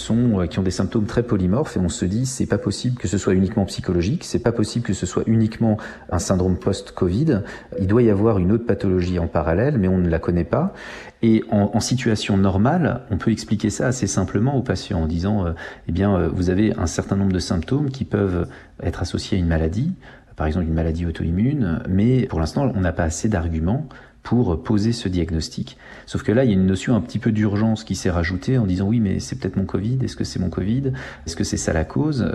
qui 0.47 0.59
ont 0.59 0.63
des 0.63 0.71
symptômes 0.71 1.07
très 1.07 1.23
polymorphes 1.23 1.77
et 1.77 1.81
on 1.81 1.89
se 1.89 2.05
dit 2.05 2.27
c'est 2.27 2.47
pas 2.47 2.59
possible 2.59 2.99
que 2.99 3.09
ce 3.09 3.17
soit 3.17 3.33
uniquement 3.33 3.65
psychologique, 3.65 4.25
c'est 4.25 4.41
pas 4.41 4.53
possible 4.53 4.85
que 4.85 4.93
ce 4.93 5.07
soit 5.07 5.23
uniquement 5.27 5.79
un 6.11 6.19
syndrome 6.19 6.59
post-Covid. 6.59 7.43
Il 7.79 7.87
doit 7.87 8.03
y 8.03 8.11
avoir 8.11 8.39
une 8.39 8.53
autre 8.53 8.67
pathologie 8.67 9.19
en 9.19 9.27
parallèle, 9.27 9.79
mais 9.79 9.89
on 9.89 9.99
ne 9.99 10.09
la 10.09 10.19
connaît 10.19 10.45
pas. 10.45 10.75
Et 11.23 11.43
en, 11.51 11.71
en 11.73 11.81
situation 11.81 12.37
normale, 12.37 13.03
on 13.11 13.17
peut 13.17 13.31
expliquer 13.31 13.71
ça 13.71 13.87
assez 13.87 14.07
simplement 14.07 14.57
aux 14.57 14.63
patients 14.63 15.03
en 15.03 15.07
disant 15.07 15.47
eh 15.89 15.93
bien 15.93 16.29
vous 16.29 16.51
avez 16.51 16.75
un 16.77 16.87
certain 16.87 17.17
nombre 17.17 17.33
de 17.33 17.39
symptômes 17.39 17.91
qui 17.91 18.05
peuvent 18.05 18.49
être 18.83 19.03
associés 19.03 19.39
à 19.39 19.41
une 19.41 19.47
maladie, 19.47 19.93
par 20.37 20.47
exemple 20.47 20.67
une 20.67 20.75
maladie 20.75 21.07
auto-immune, 21.07 21.83
mais 21.89 22.27
pour 22.27 22.41
l'instant 22.41 22.71
on 22.75 22.81
n'a 22.81 22.93
pas 22.93 23.05
assez 23.05 23.29
d'arguments 23.29 23.87
pour 24.23 24.63
poser 24.63 24.93
ce 24.93 25.09
diagnostic. 25.09 25.77
Sauf 26.07 26.23
que 26.23 26.33
là, 26.33 26.45
il 26.45 26.49
y 26.49 26.51
a 26.51 26.57
une 26.57 26.67
notion 26.67 26.95
un 26.95 27.01
petit 27.01 27.19
peu 27.19 27.33
d'urgence 27.33 27.85
qui 27.85 27.95
s'est 27.95 28.11
rajoutée 28.11 28.59
en 28.59 28.67
disant 28.67 28.87
oui, 28.87 29.01
mais 29.01 29.19
c'est 29.19 29.39
peut-être 29.39 29.57
mon 29.57 29.65
Covid. 29.65 29.99
Est-ce 30.03 30.17
que 30.17 30.25
c'est 30.25 30.39
mon 30.39 30.51
Covid 30.51 30.93
Est-ce 31.27 31.37
que 31.37 31.45
c'est 31.45 31.57
ça 31.57 31.73
la 31.73 31.85
cause? 31.85 32.31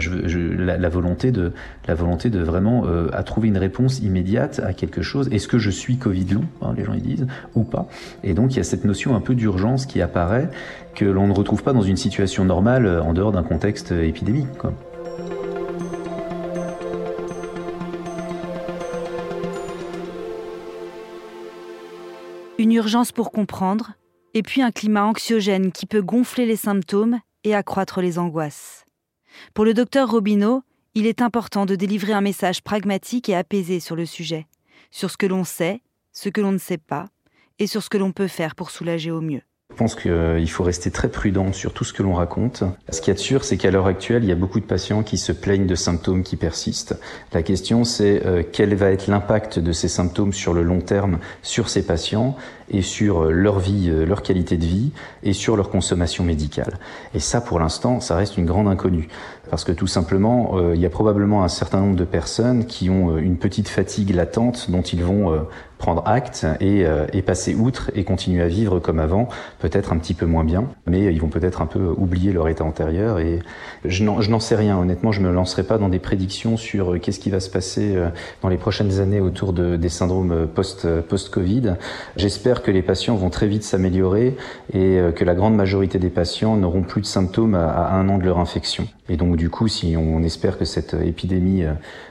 La, 0.57 0.89
volonté 0.89 1.31
de 1.31 1.51
la 1.87 1.95
volonté 1.95 2.29
de 2.29 2.39
vraiment 2.39 2.85
euh, 2.85 3.09
à 3.13 3.23
trouver 3.23 3.49
une 3.49 3.57
réponse 3.57 3.99
immédiate 3.99 4.61
à 4.63 4.73
quelque 4.73 5.01
chose. 5.01 5.29
Est-ce 5.31 5.47
que 5.47 5.59
je 5.59 5.69
suis 5.69 5.97
Covid 5.97 6.25
long? 6.33 6.45
Hein, 6.61 6.73
Les 6.75 6.83
gens 6.83 6.93
ils 6.93 7.01
disent 7.01 7.27
ou 7.53 7.63
pas. 7.63 7.87
Et 8.23 8.33
donc 8.33 8.53
il 8.53 8.57
y 8.57 8.61
a 8.61 8.63
cette 8.63 8.85
notion 8.85 9.15
un 9.15 9.21
peu 9.21 9.35
d'urgence 9.35 9.85
qui 9.85 10.01
apparaît 10.01 10.49
que 10.95 11.05
l'on 11.05 11.27
ne 11.27 11.33
retrouve 11.33 11.63
pas 11.63 11.73
dans 11.73 11.81
une 11.81 11.97
situation 11.97 12.45
normale 12.45 12.87
en 12.87 13.13
dehors 13.13 13.31
d'un 13.31 13.43
contexte 13.43 13.91
épidémique. 13.91 14.47
Une 22.65 22.71
urgence 22.71 23.11
pour 23.11 23.31
comprendre, 23.31 23.91
et 24.33 24.41
puis 24.41 24.63
un 24.63 24.71
climat 24.71 25.05
anxiogène 25.05 25.71
qui 25.71 25.85
peut 25.85 26.01
gonfler 26.01 26.47
les 26.47 26.55
symptômes 26.55 27.19
et 27.43 27.53
accroître 27.53 28.01
les 28.01 28.17
angoisses. 28.17 28.85
Pour 29.53 29.65
le 29.65 29.75
docteur 29.75 30.09
Robineau, 30.09 30.63
il 30.95 31.05
est 31.05 31.21
important 31.21 31.67
de 31.67 31.75
délivrer 31.75 32.13
un 32.13 32.21
message 32.21 32.63
pragmatique 32.63 33.29
et 33.29 33.35
apaisé 33.35 33.79
sur 33.79 33.95
le 33.95 34.07
sujet, 34.07 34.47
sur 34.89 35.11
ce 35.11 35.17
que 35.17 35.27
l'on 35.27 35.43
sait, 35.43 35.83
ce 36.11 36.27
que 36.29 36.41
l'on 36.41 36.53
ne 36.53 36.57
sait 36.57 36.79
pas, 36.79 37.05
et 37.59 37.67
sur 37.67 37.83
ce 37.83 37.89
que 37.89 37.99
l'on 37.99 38.11
peut 38.11 38.27
faire 38.27 38.55
pour 38.55 38.71
soulager 38.71 39.11
au 39.11 39.21
mieux. 39.21 39.43
Je 39.75 39.77
pense 39.77 39.95
qu'il 39.95 40.49
faut 40.49 40.63
rester 40.63 40.89
très 40.89 41.09
prudent 41.09 41.51
sur 41.51 41.73
tout 41.73 41.83
ce 41.83 41.91
que 41.91 42.01
l'on 42.01 42.13
raconte. 42.13 42.63
Ce 42.89 43.01
qu'il 43.01 43.09
y 43.09 43.11
a 43.11 43.15
de 43.15 43.19
sûr, 43.19 43.43
c'est 43.43 43.57
qu'à 43.57 43.71
l'heure 43.71 43.87
actuelle, 43.87 44.23
il 44.23 44.29
y 44.29 44.31
a 44.31 44.35
beaucoup 44.35 44.61
de 44.61 44.65
patients 44.65 45.03
qui 45.03 45.17
se 45.17 45.33
plaignent 45.33 45.67
de 45.67 45.75
symptômes 45.75 46.23
qui 46.23 46.37
persistent. 46.37 46.97
La 47.33 47.43
question, 47.43 47.83
c'est 47.83 48.25
euh, 48.25 48.41
quel 48.49 48.73
va 48.75 48.89
être 48.91 49.07
l'impact 49.07 49.59
de 49.59 49.73
ces 49.73 49.89
symptômes 49.89 50.31
sur 50.31 50.53
le 50.53 50.63
long 50.63 50.79
terme 50.79 51.19
sur 51.41 51.67
ces 51.67 51.85
patients 51.85 52.37
et 52.69 52.81
sur 52.81 53.23
euh, 53.25 53.31
leur 53.31 53.59
vie, 53.59 53.89
euh, 53.89 54.05
leur 54.05 54.21
qualité 54.21 54.55
de 54.55 54.65
vie 54.65 54.91
et 55.23 55.33
sur 55.33 55.57
leur 55.57 55.69
consommation 55.69 56.23
médicale. 56.23 56.79
Et 57.13 57.19
ça, 57.19 57.41
pour 57.41 57.59
l'instant, 57.59 57.99
ça 57.99 58.15
reste 58.15 58.37
une 58.37 58.45
grande 58.45 58.69
inconnue. 58.69 59.09
Parce 59.49 59.63
que 59.63 59.71
tout 59.71 59.87
simplement, 59.87 60.55
il 60.73 60.79
y 60.79 60.85
a 60.85 60.89
probablement 60.89 61.43
un 61.43 61.47
certain 61.47 61.79
nombre 61.79 61.95
de 61.95 62.05
personnes 62.05 62.65
qui 62.65 62.89
ont 62.89 63.17
une 63.17 63.37
petite 63.37 63.67
fatigue 63.67 64.13
latente 64.13 64.69
dont 64.69 64.81
ils 64.81 65.03
vont 65.03 65.45
prendre 65.77 66.03
acte 66.05 66.45
et, 66.61 66.85
euh, 66.85 67.05
passer 67.25 67.55
outre 67.55 67.89
et 67.95 68.03
continuer 68.03 68.43
à 68.43 68.47
vivre 68.47 68.79
comme 68.79 68.99
avant, 68.99 69.29
peut-être 69.59 69.91
un 69.91 69.97
petit 69.97 70.13
peu 70.13 70.27
moins 70.27 70.43
bien, 70.43 70.65
mais 70.85 71.11
ils 71.11 71.19
vont 71.19 71.27
peut-être 71.27 71.61
un 71.61 71.65
peu 71.65 71.87
oublier 71.97 72.33
leur 72.33 72.47
état 72.47 72.63
antérieur. 72.63 73.19
Et 73.19 73.39
je 73.83 74.03
n'en 74.03 74.39
sais 74.39 74.55
rien, 74.55 74.77
honnêtement, 74.77 75.11
je 75.11 75.21
me 75.21 75.31
lancerai 75.31 75.63
pas 75.63 75.79
dans 75.79 75.89
des 75.89 75.97
prédictions 75.97 76.55
sur 76.55 76.93
euh, 76.93 76.99
qu'est-ce 76.99 77.19
qui 77.19 77.31
va 77.31 77.39
se 77.39 77.49
passer 77.49 77.95
euh, 77.95 78.09
dans 78.43 78.49
les 78.49 78.57
prochaines 78.57 78.99
années 78.99 79.21
autour 79.21 79.53
de, 79.53 79.75
des 79.75 79.89
syndromes 79.89 80.47
post, 80.53 80.87
post-Covid. 81.01 81.75
J'espère 82.15 82.61
que 82.61 82.69
les 82.69 82.83
patients 82.83 83.15
vont 83.15 83.31
très 83.31 83.47
vite 83.47 83.63
s'améliorer 83.63 84.37
et 84.73 84.99
que 85.15 85.25
la 85.25 85.33
grande 85.33 85.55
majorité 85.55 85.99
des 85.99 86.09
patients 86.09 86.57
n'auront 86.57 86.83
plus 86.83 87.01
de 87.01 87.05
symptômes 87.05 87.55
à, 87.55 87.69
à 87.69 87.95
un 87.95 88.07
an 88.09 88.17
de 88.17 88.23
leur 88.23 88.39
infection. 88.39 88.87
Et 89.09 89.17
donc 89.17 89.34
du 89.35 89.49
coup, 89.49 89.67
si 89.67 89.95
on 89.97 90.23
espère 90.23 90.57
que 90.57 90.65
cette 90.65 90.93
épidémie 90.93 91.63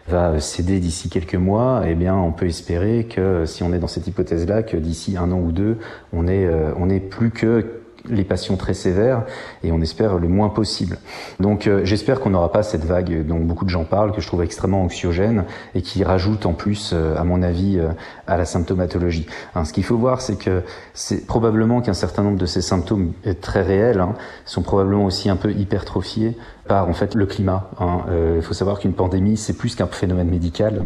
va 0.09 0.41
céder 0.41 0.81
d'ici 0.81 1.09
quelques 1.09 1.35
mois, 1.35 1.83
eh 1.87 1.95
bien, 1.95 2.15
on 2.15 2.33
peut 2.33 2.47
espérer 2.47 3.07
que 3.09 3.45
si 3.47 3.63
on 3.63 3.73
est 3.73 3.79
dans 3.79 3.89
cette 3.89 4.07
hypothèse-là, 4.07 4.63
que 4.63 4.77
d'ici 4.77 5.17
un 5.17 5.31
an 5.33 5.41
ou 5.41 5.53
deux, 5.53 5.79
on 6.13 6.27
est, 6.27 6.47
euh, 6.47 6.73
on 6.77 6.89
est 6.89 7.01
plus 7.01 7.31
que 7.31 7.84
les 8.09 8.25
patients 8.25 8.57
très 8.57 8.75
sévères 8.75 9.25
et 9.63 9.73
on 9.73 9.81
espère 9.81 10.19
le 10.19 10.29
moins 10.29 10.49
possible. 10.49 10.99
Donc 11.41 11.67
euh, 11.67 11.81
j'espère 11.85 12.21
qu'on 12.21 12.31
n'aura 12.31 12.53
pas 12.53 12.63
cette 12.63 12.85
vague 12.85 13.27
dont 13.27 13.39
beaucoup 13.39 13.65
de 13.65 13.71
gens 13.71 13.85
parlent, 13.85 14.13
que 14.13 14.21
je 14.21 14.27
trouve 14.27 14.43
extrêmement 14.43 14.83
anxiogène 14.83 15.45
et 15.75 15.83
qui 15.83 16.05
rajoute 16.05 16.47
en 16.47 16.53
plus, 16.53 16.91
euh, 16.93 17.17
à 17.17 17.25
mon 17.25 17.43
avis, 17.43 17.79
euh, 17.79 17.89
à 18.27 18.37
la 18.37 18.45
symptomatologie. 18.45 19.27
Hein, 19.55 19.65
ce 19.65 19.73
qu'il 19.73 19.85
faut 19.85 19.97
voir, 19.97 20.21
c'est 20.21 20.37
que 20.37 20.63
c'est 20.93 21.27
probablement 21.27 21.81
qu'un 21.81 21.95
certain 21.95 22.23
nombre 22.23 22.39
de 22.39 22.47
ces 22.47 22.63
symptômes 22.63 23.13
très 23.41 23.63
réels 23.63 24.01
hein, 24.01 24.15
sont 24.45 24.63
probablement 24.63 25.07
aussi 25.07 25.31
un 25.31 25.37
peu 25.37 25.53
hypertrophiés 25.53 26.37
par 26.67 26.89
en 26.89 26.95
fait 26.95 27.15
le 27.15 27.27
climat. 27.27 27.71
Hein. 27.79 28.01
Il 28.37 28.43
faut 28.43 28.55
savoir 28.55 28.79
qu'une 28.79 28.95
pandémie, 28.95 29.37
c'est 29.37 29.53
plus 29.53 29.75
qu'un 29.75 29.87
phénomène 29.87 30.29
médical. 30.29 30.85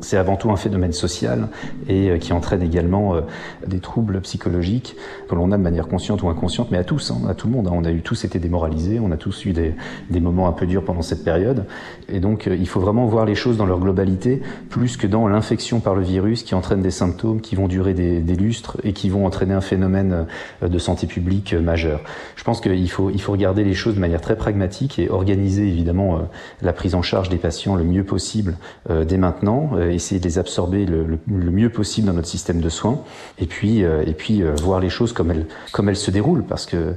C'est 0.00 0.16
avant 0.16 0.36
tout 0.36 0.50
un 0.50 0.56
phénomène 0.56 0.92
social 0.92 1.48
et 1.88 2.10
euh, 2.10 2.18
qui 2.18 2.32
entraîne 2.32 2.62
également 2.62 3.14
euh, 3.14 3.20
des 3.66 3.80
troubles 3.80 4.20
psychologiques 4.20 4.96
que 5.28 5.34
l'on 5.34 5.52
a 5.52 5.56
de 5.56 5.62
manière 5.62 5.88
consciente 5.88 6.22
ou 6.22 6.28
inconsciente, 6.28 6.70
mais 6.70 6.78
à 6.78 6.84
tous, 6.84 7.10
hein, 7.10 7.28
à 7.28 7.34
tout 7.34 7.46
le 7.46 7.54
monde. 7.54 7.68
Hein. 7.68 7.72
On 7.74 7.84
a 7.84 7.90
eu 7.90 8.02
tous 8.02 8.24
été 8.24 8.38
démoralisés, 8.38 9.00
on 9.00 9.10
a 9.10 9.16
tous 9.16 9.44
eu 9.46 9.52
des, 9.52 9.74
des 10.10 10.20
moments 10.20 10.48
un 10.48 10.52
peu 10.52 10.66
durs 10.66 10.84
pendant 10.84 11.02
cette 11.02 11.24
période, 11.24 11.64
et 12.08 12.20
donc 12.20 12.46
euh, 12.46 12.56
il 12.56 12.68
faut 12.68 12.80
vraiment 12.80 13.06
voir 13.06 13.24
les 13.24 13.34
choses 13.34 13.56
dans 13.56 13.66
leur 13.66 13.78
globalité, 13.78 14.42
plus 14.68 14.96
que 14.96 15.06
dans 15.06 15.28
l'infection 15.28 15.80
par 15.80 15.94
le 15.94 16.02
virus 16.02 16.42
qui 16.42 16.54
entraîne 16.54 16.82
des 16.82 16.90
symptômes 16.90 17.40
qui 17.40 17.56
vont 17.56 17.68
durer 17.68 17.94
des, 17.94 18.20
des 18.20 18.36
lustres 18.36 18.76
et 18.84 18.92
qui 18.92 19.08
vont 19.08 19.26
entraîner 19.26 19.54
un 19.54 19.60
phénomène 19.60 20.26
de 20.62 20.78
santé 20.78 21.06
publique 21.06 21.54
majeur. 21.54 22.00
Je 22.36 22.44
pense 22.44 22.60
qu'il 22.60 22.90
faut, 22.90 23.10
il 23.10 23.20
faut 23.20 23.32
regarder 23.32 23.64
les 23.64 23.74
choses 23.74 23.94
de 23.94 24.00
manière 24.00 24.20
très 24.20 24.36
pragmatique 24.36 24.98
et 24.98 25.08
organiser 25.10 25.66
évidemment 25.66 26.20
la 26.62 26.72
prise 26.72 26.94
en 26.94 27.02
charge 27.02 27.28
des 27.28 27.36
patients 27.36 27.74
le 27.74 27.84
mieux 27.84 28.04
possible 28.04 28.56
dès 28.88 29.18
maintenant 29.18 29.70
essayer 29.96 30.20
de 30.20 30.24
les 30.24 30.38
absorber 30.38 30.86
le, 30.86 31.18
mieux 31.26 31.70
possible 31.70 32.06
dans 32.06 32.12
notre 32.12 32.28
système 32.28 32.60
de 32.60 32.68
soins, 32.68 33.00
et 33.38 33.46
puis, 33.46 33.84
euh, 33.84 34.04
et 34.06 34.12
puis 34.12 34.42
euh, 34.42 34.54
voir 34.62 34.80
les 34.80 34.90
choses 34.90 35.12
comme 35.12 35.30
elles, 35.30 35.46
comme 35.72 35.88
elles 35.88 35.96
se 35.96 36.10
déroulent, 36.10 36.44
parce 36.44 36.66
que 36.66 36.94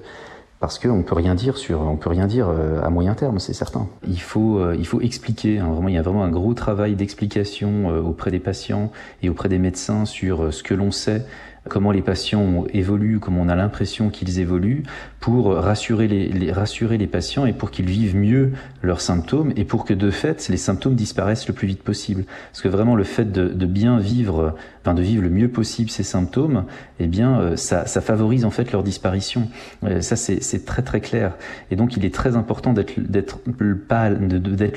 parce 0.59 0.77
qu'on 0.77 1.03
peut 1.03 1.15
rien 1.15 1.35
dire 1.35 1.57
sur, 1.57 1.79
on 1.79 1.95
peut 1.95 2.09
rien 2.09 2.27
dire 2.27 2.49
euh, 2.49 2.81
à 2.83 2.89
moyen 2.89 3.13
terme, 3.13 3.39
c'est 3.39 3.53
certain. 3.53 3.87
Il 4.05 4.19
faut, 4.19 4.73
il 4.73 4.85
faut 4.85 4.99
expliquer. 4.99 5.57
Hein, 5.59 5.69
vraiment, 5.71 5.87
il 5.87 5.95
y 5.95 5.97
a 5.97 6.01
vraiment 6.01 6.25
un 6.25 6.29
gros 6.29 6.53
travail 6.53 6.95
d'explication 6.95 7.87
auprès 8.05 8.29
des 8.29 8.39
patients 8.39 8.91
et 9.23 9.29
auprès 9.29 9.47
des 9.47 9.57
médecins 9.57 10.03
sur 10.03 10.53
ce 10.53 10.61
que 10.61 10.73
l'on 10.73 10.91
sait 10.91 11.25
comment 11.69 11.91
les 11.91 12.01
patients 12.01 12.65
évoluent, 12.73 13.19
comment 13.19 13.41
on 13.41 13.49
a 13.49 13.55
l'impression 13.55 14.09
qu'ils 14.09 14.39
évoluent, 14.39 14.83
pour 15.19 15.53
rassurer 15.53 16.07
les, 16.07 16.51
rassurer 16.51 16.97
les 16.97 17.07
patients 17.07 17.45
et 17.45 17.53
pour 17.53 17.71
qu'ils 17.71 17.85
vivent 17.85 18.15
mieux 18.15 18.51
leurs 18.81 19.01
symptômes 19.01 19.53
et 19.55 19.63
pour 19.63 19.85
que 19.85 19.93
de 19.93 20.11
fait 20.11 20.49
les 20.49 20.57
symptômes 20.57 20.95
disparaissent 20.95 21.47
le 21.47 21.53
plus 21.53 21.67
vite 21.67 21.83
possible. 21.83 22.25
Parce 22.51 22.61
que 22.61 22.67
vraiment 22.67 22.95
le 22.95 23.03
fait 23.03 23.31
de, 23.31 23.47
de 23.47 23.65
bien 23.65 23.99
vivre, 23.99 24.55
de 24.85 25.01
vivre 25.01 25.21
le 25.21 25.29
mieux 25.29 25.49
possible 25.49 25.89
ces 25.89 26.03
symptômes, 26.03 26.65
eh 26.99 27.07
bien 27.07 27.39
euh, 27.39 27.55
ça, 27.55 27.85
ça 27.85 28.01
favorise 28.01 28.45
en 28.45 28.49
fait 28.49 28.71
leur 28.71 28.83
disparition. 28.83 29.47
Euh, 29.83 30.01
ça 30.01 30.15
c'est 30.15 30.65
très 30.65 30.81
très 30.81 31.01
clair. 31.01 31.35
Et 31.71 31.75
donc 31.75 31.97
il 31.97 32.05
est 32.05 32.13
très 32.13 32.35
important 32.35 32.73
d'être 32.73 32.99
d'être 32.99 33.39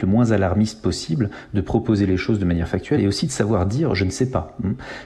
le 0.02 0.06
moins 0.06 0.30
alarmiste 0.32 0.82
possible, 0.82 1.30
de 1.54 1.60
proposer 1.60 2.06
les 2.06 2.16
choses 2.16 2.38
de 2.38 2.44
manière 2.44 2.68
factuelle 2.68 3.00
et 3.00 3.06
aussi 3.06 3.26
de 3.26 3.32
savoir 3.32 3.66
dire 3.66 3.94
je 3.94 4.04
ne 4.04 4.10
sais 4.10 4.30
pas. 4.30 4.56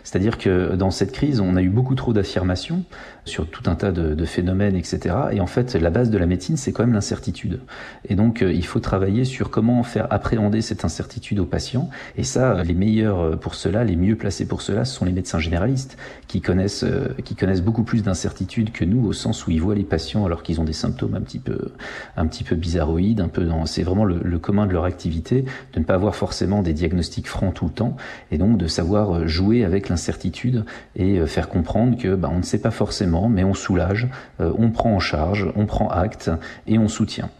C'est-à-dire 0.02 0.38
que 0.38 0.74
dans 0.74 0.90
cette 0.90 1.12
crise 1.12 1.40
on 1.40 1.56
a 1.56 1.62
eu 1.62 1.68
beaucoup 1.68 1.94
trop 1.94 2.12
d'affirmations 2.12 2.85
sur 3.27 3.47
tout 3.49 3.69
un 3.69 3.75
tas 3.75 3.93
de, 3.93 4.15
de, 4.15 4.25
phénomènes, 4.25 4.77
etc. 4.77 5.15
Et 5.33 5.41
en 5.41 5.47
fait, 5.47 5.75
la 5.75 5.91
base 5.91 6.11
de 6.11 6.19
la 6.19 6.27
médecine, 6.27 6.57
c'est 6.57 6.73
quand 6.73 6.85
même 6.85 6.95
l'incertitude. 6.95 7.61
Et 8.09 8.15
donc, 8.15 8.41
euh, 8.41 8.53
il 8.53 8.65
faut 8.65 8.79
travailler 8.81 9.25
sur 9.25 9.51
comment 9.51 9.83
faire 9.83 10.07
appréhender 10.11 10.62
cette 10.62 10.85
incertitude 10.85 11.41
aux 11.41 11.45
patients. 11.45 11.91
Et 12.17 12.23
ça, 12.23 12.62
les 12.62 12.75
meilleurs 12.75 13.21
euh, 13.21 13.37
pour 13.37 13.57
cela, 13.57 13.85
les 13.85 13.97
mieux 13.97 14.17
placés 14.17 14.47
pour 14.47 14.62
cela, 14.62 14.85
ce 14.85 14.95
sont 14.95 15.05
les 15.05 15.12
médecins 15.12 15.41
généralistes 15.41 15.99
qui 16.29 16.41
connaissent, 16.41 16.85
euh, 16.85 17.09
qui 17.25 17.35
connaissent 17.35 17.62
beaucoup 17.62 17.83
plus 17.83 18.05
d'incertitude 18.05 18.71
que 18.71 18.85
nous, 18.85 19.05
au 19.05 19.12
sens 19.12 19.47
où 19.47 19.51
ils 19.51 19.61
voient 19.61 19.75
les 19.75 19.85
patients 19.85 20.25
alors 20.25 20.45
qu'ils 20.45 20.61
ont 20.61 20.65
des 20.65 20.73
symptômes 20.73 21.17
un 21.17 21.21
petit 21.21 21.41
peu, 21.41 21.73
un 22.17 22.27
petit 22.27 22.45
peu 22.45 22.55
bizarroïdes, 22.55 23.21
un 23.21 23.29
peu 23.29 23.45
dans, 23.45 23.67
c'est 23.67 23.83
vraiment 23.83 24.05
le, 24.05 24.21
le 24.23 24.39
commun 24.39 24.67
de 24.67 24.73
leur 24.73 24.85
activité, 24.85 25.45
de 25.73 25.81
ne 25.81 25.85
pas 25.85 25.95
avoir 25.95 26.15
forcément 26.15 26.62
des 26.62 26.73
diagnostics 26.73 27.27
francs 27.27 27.55
tout 27.55 27.65
le 27.65 27.73
temps, 27.73 27.97
et 28.31 28.39
donc 28.39 28.57
de 28.57 28.69
savoir 28.69 29.27
jouer 29.27 29.65
avec 29.65 29.89
l'incertitude 29.89 30.65
et 30.95 31.25
faire 31.27 31.49
comprendre 31.49 31.99
que 31.99 32.15
bah, 32.15 32.31
on 32.33 32.39
ne 32.39 32.43
sait 32.43 32.61
pas 32.61 32.71
forcément, 32.71 33.15
mais 33.29 33.44
on 33.44 33.55
soulage, 33.55 34.09
euh, 34.40 34.52
on 34.59 34.70
prend 34.70 34.94
en 34.94 35.00
charge, 35.00 35.46
on 35.57 35.66
prend 35.66 35.88
acte 35.88 36.31
et 36.66 36.79
on 36.79 36.88
soutient. 36.88 37.31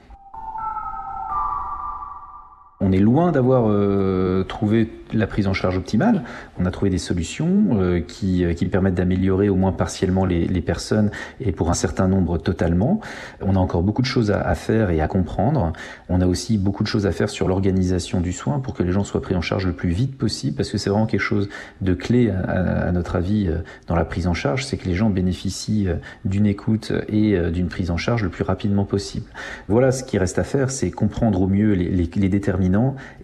On 2.78 2.92
est 2.92 2.98
loin 2.98 3.32
d'avoir 3.32 3.70
euh, 3.70 4.44
trouvé 4.44 4.90
la 5.14 5.26
prise 5.26 5.46
en 5.46 5.54
charge 5.54 5.78
optimale. 5.78 6.24
On 6.58 6.66
a 6.66 6.70
trouvé 6.70 6.90
des 6.90 6.98
solutions 6.98 7.68
euh, 7.80 8.00
qui, 8.00 8.44
euh, 8.44 8.52
qui, 8.52 8.66
permettent 8.66 8.96
d'améliorer 8.96 9.48
au 9.48 9.54
moins 9.54 9.72
partiellement 9.72 10.26
les, 10.26 10.60
personnes 10.60 11.10
et 11.40 11.52
pour 11.52 11.70
un 11.70 11.74
certain 11.74 12.06
nombre 12.06 12.36
totalement. 12.36 13.00
On 13.40 13.56
a 13.56 13.58
encore 13.58 13.82
beaucoup 13.82 14.02
de 14.02 14.06
choses 14.06 14.30
à, 14.30 14.54
faire 14.54 14.90
et 14.90 15.00
à 15.00 15.08
comprendre. 15.08 15.72
On 16.10 16.20
a 16.20 16.26
aussi 16.26 16.58
beaucoup 16.58 16.82
de 16.82 16.88
choses 16.88 17.06
à 17.06 17.12
faire 17.12 17.30
sur 17.30 17.48
l'organisation 17.48 18.20
du 18.20 18.32
soin 18.32 18.58
pour 18.58 18.74
que 18.74 18.82
les 18.82 18.92
gens 18.92 19.04
soient 19.04 19.22
pris 19.22 19.36
en 19.36 19.40
charge 19.40 19.64
le 19.66 19.72
plus 19.72 19.90
vite 19.90 20.18
possible 20.18 20.56
parce 20.56 20.68
que 20.68 20.76
c'est 20.76 20.90
vraiment 20.90 21.06
quelque 21.06 21.20
chose 21.20 21.48
de 21.80 21.94
clé 21.94 22.30
à, 22.30 22.88
à, 22.88 22.92
notre 22.92 23.16
avis 23.16 23.48
dans 23.86 23.94
la 23.94 24.04
prise 24.04 24.26
en 24.26 24.34
charge, 24.34 24.66
c'est 24.66 24.76
que 24.76 24.86
les 24.86 24.94
gens 24.94 25.08
bénéficient 25.08 25.88
d'une 26.24 26.46
écoute 26.46 26.92
et 27.08 27.38
d'une 27.50 27.68
prise 27.68 27.90
en 27.90 27.96
charge 27.96 28.22
le 28.22 28.28
plus 28.28 28.44
rapidement 28.44 28.84
possible. 28.84 29.26
Voilà 29.68 29.92
ce 29.92 30.04
qui 30.04 30.18
reste 30.18 30.38
à 30.38 30.44
faire, 30.44 30.70
c'est 30.70 30.90
comprendre 30.90 31.40
au 31.40 31.46
mieux 31.46 31.72
les, 31.72 31.88
les, 31.88 32.10
les 32.16 32.28
déterminants 32.28 32.65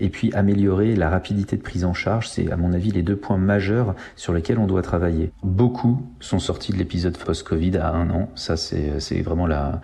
et 0.00 0.08
puis 0.08 0.32
améliorer 0.34 0.94
la 0.94 1.10
rapidité 1.10 1.56
de 1.56 1.62
prise 1.62 1.84
en 1.84 1.94
charge, 1.94 2.28
c'est 2.28 2.50
à 2.50 2.56
mon 2.56 2.72
avis 2.72 2.90
les 2.90 3.02
deux 3.02 3.16
points 3.16 3.38
majeurs 3.38 3.94
sur 4.16 4.32
lesquels 4.32 4.58
on 4.58 4.66
doit 4.66 4.82
travailler. 4.82 5.30
Beaucoup 5.42 6.02
sont 6.20 6.38
sortis 6.38 6.72
de 6.72 6.78
l'épisode 6.78 7.16
post-Covid 7.16 7.76
à 7.76 7.90
un 7.92 8.10
an, 8.10 8.28
ça 8.34 8.56
c'est 8.56 9.20
vraiment, 9.22 9.46
la, 9.46 9.80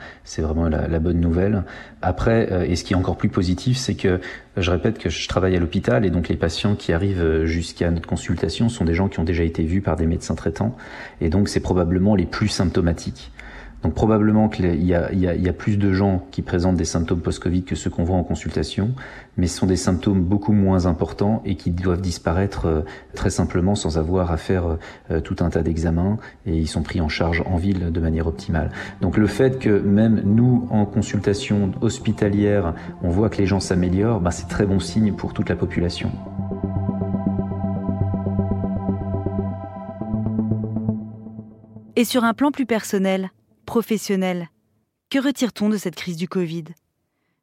bonne 1.00 1.20
nouvelle. 1.20 1.64
Après, 2.02 2.52
euh, 2.52 2.64
et 2.64 2.76
ce 2.76 2.84
qui 2.84 2.92
est 2.92 2.96
encore 2.96 3.16
plus 3.16 3.28
positif, 3.28 3.76
c'est 3.76 3.94
que 3.94 4.20
je 4.56 4.70
répète 4.70 4.98
que 4.98 5.10
je 5.10 5.28
travaille 5.28 5.56
à 5.56 5.60
l'hôpital 5.60 6.04
et 6.04 6.10
donc 6.10 6.28
les 6.28 6.36
patients 6.36 6.74
qui 6.74 6.92
arrivent 6.92 7.44
jusqu'à 7.44 7.90
notre 7.90 8.08
consultation 8.08 8.68
sont 8.68 8.84
des 8.84 8.94
gens 8.94 9.08
qui 9.08 9.20
ont 9.20 9.24
déjà 9.24 9.44
été 9.44 9.62
vus 9.62 9.80
par 9.80 9.96
des 9.96 10.06
médecins 10.06 10.34
traitants 10.34 10.76
et 11.20 11.28
donc 11.28 11.48
c'est 11.48 11.60
probablement 11.60 12.14
les 12.14 12.26
plus 12.26 12.48
symptomatiques. 12.48 13.30
Donc 13.82 13.94
probablement 13.94 14.48
qu'il 14.48 14.84
y, 14.84 14.94
a, 14.94 15.52
plus 15.52 15.76
de 15.76 15.92
gens 15.92 16.26
qui 16.32 16.42
présentent 16.42 16.76
des 16.76 16.84
symptômes 16.84 17.20
post-Covid 17.20 17.62
que 17.62 17.76
ceux 17.76 17.90
qu'on 17.90 18.02
voit 18.02 18.16
en 18.16 18.24
consultation, 18.24 18.90
mais 19.36 19.46
ce 19.46 19.58
sont 19.58 19.66
des 19.66 19.76
symptômes 19.76 20.22
beaucoup 20.22 20.52
moins 20.52 20.86
importants 20.86 21.42
et 21.44 21.54
qui 21.54 21.70
doivent 21.70 22.00
disparaître 22.00 22.66
euh, 22.66 22.80
très 23.14 23.30
simplement 23.30 23.76
sans 23.76 23.96
avoir 23.96 24.32
à 24.32 24.36
faire 24.36 24.78
euh, 25.10 25.20
tout 25.20 25.36
un 25.40 25.50
tas 25.50 25.62
d'examens 25.62 26.18
et 26.44 26.56
ils 26.56 26.66
sont 26.66 26.82
pris 26.82 27.00
en 27.00 27.08
charge 27.08 27.42
en 27.46 27.56
ville 27.56 27.92
de 27.92 28.00
manière 28.00 28.26
optimale. 28.26 28.70
Donc 29.00 29.16
le 29.16 29.28
fait 29.28 29.58
que 29.60 29.78
même 29.78 30.22
nous, 30.24 30.66
en 30.70 30.84
consultation 30.84 31.70
hospitalière, 31.80 32.74
on 33.02 33.10
voit 33.10 33.28
que 33.30 33.38
les 33.38 33.46
gens 33.46 33.60
s'améliorent, 33.60 34.20
bah, 34.20 34.32
c'est 34.32 34.48
très 34.48 34.66
bon 34.66 34.80
signe 34.80 35.12
pour 35.12 35.32
toute 35.32 35.48
la 35.48 35.56
population. 35.56 36.10
Et 41.94 42.04
sur 42.04 42.22
un 42.22 42.32
plan 42.32 42.52
plus 42.52 42.66
personnel, 42.66 43.30
professionnel. 43.68 44.48
Que 45.10 45.22
retire-t-on 45.22 45.68
de 45.68 45.76
cette 45.76 45.94
crise 45.94 46.16
du 46.16 46.26
Covid? 46.26 46.64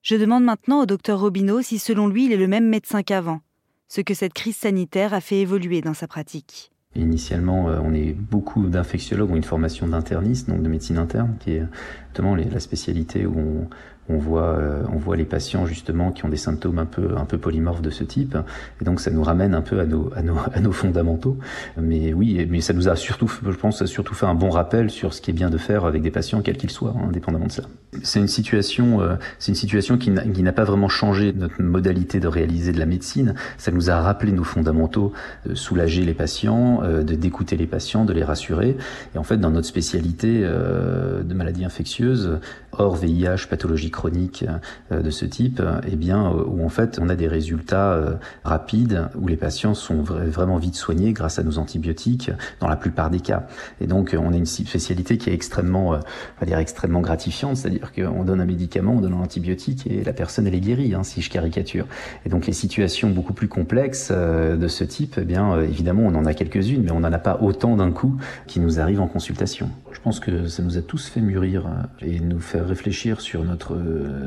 Je 0.02 0.16
demande 0.16 0.44
maintenant 0.44 0.82
au 0.82 0.88
docteur 0.88 1.20
Robineau 1.20 1.62
si 1.62 1.78
selon 1.78 2.08
lui 2.08 2.26
il 2.26 2.32
est 2.32 2.38
le 2.38 2.48
même 2.48 2.68
médecin 2.68 3.04
qu'avant, 3.04 3.42
ce 3.90 4.02
que 4.02 4.16
cette 4.16 4.34
crise 4.34 4.56
sanitaire 4.56 5.14
a 5.14 5.22
fait 5.22 5.40
évoluer 5.42 5.82
dans 5.82 5.94
sa 5.94 6.08
pratique. 6.08 6.72
Initialement, 6.96 7.70
euh, 7.70 7.78
on 7.80 7.94
est 7.94 8.14
beaucoup 8.14 8.66
d'infectiologues 8.66 9.30
ont 9.30 9.36
une 9.36 9.44
formation 9.44 9.88
d'interniste, 9.88 10.50
donc 10.50 10.64
de 10.64 10.68
médecine 10.68 10.98
interne, 10.98 11.36
qui 11.40 11.52
est 11.58 11.64
notamment 12.08 12.36
la 12.36 12.60
spécialité 12.60 13.28
où 13.28 13.38
on, 13.38 13.70
on 14.10 14.18
voit, 14.18 14.58
on 14.92 14.98
voit 14.98 15.16
les 15.16 15.26
patients 15.26 15.66
justement 15.66 16.12
qui 16.12 16.26
ont 16.26 16.30
des 16.30 16.38
symptômes 16.38 16.80
un 16.80 16.86
peu, 16.86 17.18
un 17.18 17.26
peu 17.26 17.38
polymorphes 17.38 17.82
de 17.82 17.90
ce 17.90 18.04
type. 18.04 18.38
Et 18.82 18.86
donc 18.86 19.00
ça 19.00 19.12
nous 19.12 19.24
ramène 19.24 19.54
un 19.56 19.62
peu 19.62 19.80
à 19.80 19.86
nos, 19.86 20.12
à 20.16 20.22
nos, 20.22 20.38
à 20.54 20.60
nos 20.60 20.72
fondamentaux. 20.72 21.38
Mais 21.82 22.14
oui, 22.14 22.48
mais 22.50 22.62
ça 22.62 22.74
nous 22.74 22.88
a 22.88 22.96
surtout, 22.96 23.32
je 23.44 23.56
pense, 23.56 23.84
surtout 23.86 24.14
fait 24.14 24.26
un 24.26 24.36
bon 24.36 24.50
rappel 24.50 24.90
sur 24.90 25.14
ce 25.14 25.22
qui 25.22 25.32
est 25.32 25.34
bien 25.34 25.50
de 25.50 25.58
faire 25.58 25.86
avec 25.86 26.02
des 26.02 26.12
patients, 26.12 26.42
quels 26.42 26.58
qu'ils 26.58 26.72
soient, 26.72 26.94
hein, 26.96 27.08
indépendamment 27.10 27.48
de 27.48 27.52
ça. 27.52 27.64
C'est 28.04 28.20
une 28.20 28.28
situation, 28.28 29.00
c'est 29.40 29.52
une 29.52 29.56
situation 29.56 29.98
qui 29.98 30.12
n'a 30.12 30.52
pas 30.52 30.66
vraiment 30.66 30.90
changé 30.90 31.34
notre 31.34 31.62
modalité 31.62 32.20
de 32.20 32.28
réaliser 32.28 32.74
de 32.74 32.80
la 32.80 32.86
médecine. 32.86 33.36
Ça 33.58 33.72
nous 33.72 33.90
a 33.90 34.02
rappelé 34.02 34.34
nos 34.34 34.44
fondamentaux, 34.44 35.14
soulager 35.54 36.04
les 36.04 36.14
patients, 36.14 36.82
de 36.82 37.16
d'écouter 37.16 37.56
les 37.56 37.68
patients, 37.68 38.04
de 38.04 38.12
les 38.12 38.24
rassurer. 38.24 38.76
Et 39.16 39.18
en 39.18 39.24
fait, 39.24 39.38
dans 39.38 39.50
notre 39.50 39.68
spécialité 39.68 40.42
de 40.42 41.34
maladies 41.34 41.64
infectieuses, 41.64 42.40
hors 42.80 42.96
VIH, 42.96 43.48
pathologie 43.50 43.92
chronique 43.92 44.46
euh, 44.92 45.02
de 45.02 45.10
ce 45.10 45.26
type, 45.26 45.62
eh 45.88 45.96
bien, 45.96 46.32
euh, 46.32 46.44
où 46.46 46.66
en 46.66 46.70
fait 46.70 47.00
on 47.02 47.10
a 47.10 47.16
des 47.16 47.28
résultats 47.28 47.94
euh, 47.94 48.14
rapides, 48.44 49.08
où 49.20 49.28
les 49.28 49.38
patients 49.38 49.74
sont 49.74 50.02
vraiment 50.04 50.58
vite 50.58 50.76
soignés 50.76 51.14
grâce 51.14 51.40
à 51.40 51.44
nos 51.44 51.58
antibiotiques, 51.58 52.32
dans 52.60 52.68
la 52.68 52.76
plupart 52.76 53.10
des 53.10 53.20
cas. 53.20 53.48
Et 53.82 53.88
donc, 53.88 54.16
on 54.18 54.34
a 54.34 54.38
une 54.38 54.46
spécialité 54.46 55.18
qui 55.18 55.30
est 55.30 55.34
extrêmement, 55.34 55.90
on 55.90 56.40
va 56.40 56.46
dire 56.46 56.58
extrêmement 56.58 57.02
gratifiante, 57.02 57.58
c'est-à-dire 57.58 57.92
qu'on 57.94 58.24
donne 58.24 58.42
un 58.42 58.46
médicament, 58.46 58.94
on 58.94 59.02
donne 59.02 59.14
un 59.14 59.22
antibiotique 59.22 59.88
et 59.88 60.04
la 60.04 60.14
personne 60.14 60.48
elle 60.48 60.56
est 60.56 60.60
guérie, 60.60 60.94
hein, 60.94 61.04
si 61.04 61.22
je 61.22 61.30
caricature. 61.30 61.88
Et 62.26 62.30
donc, 62.30 62.48
les 62.48 62.54
situations 62.54 63.10
beaucoup 63.10 63.34
plus 63.34 63.48
complexes 63.48 64.12
de 64.12 64.68
ce 64.68 64.84
type, 64.84 65.16
eh 65.22 65.26
bien, 65.26 65.60
évidemment, 65.62 66.04
on 66.04 66.16
en 66.16 66.26
a 66.26 66.34
quelques-unes, 66.34 66.84
mais 66.84 66.92
on 66.92 67.00
n'en 67.00 67.14
a 67.14 67.20
pas 67.20 67.40
autant 67.42 67.76
d'un 67.76 67.92
coup 67.92 68.18
qui 68.48 68.60
nous 68.60 68.80
arrivent 68.80 69.02
en 69.02 69.08
consultation. 69.08 69.70
Je 69.92 70.00
pense 70.02 70.20
que 70.20 70.48
ça 70.48 70.62
nous 70.62 70.78
a 70.78 70.82
tous 70.82 71.08
fait 71.08 71.22
mûrir 71.22 71.66
et 72.02 72.20
nous 72.20 72.40
faire 72.40 72.65
réfléchir 72.66 73.22
sur 73.22 73.44
notre, 73.44 73.78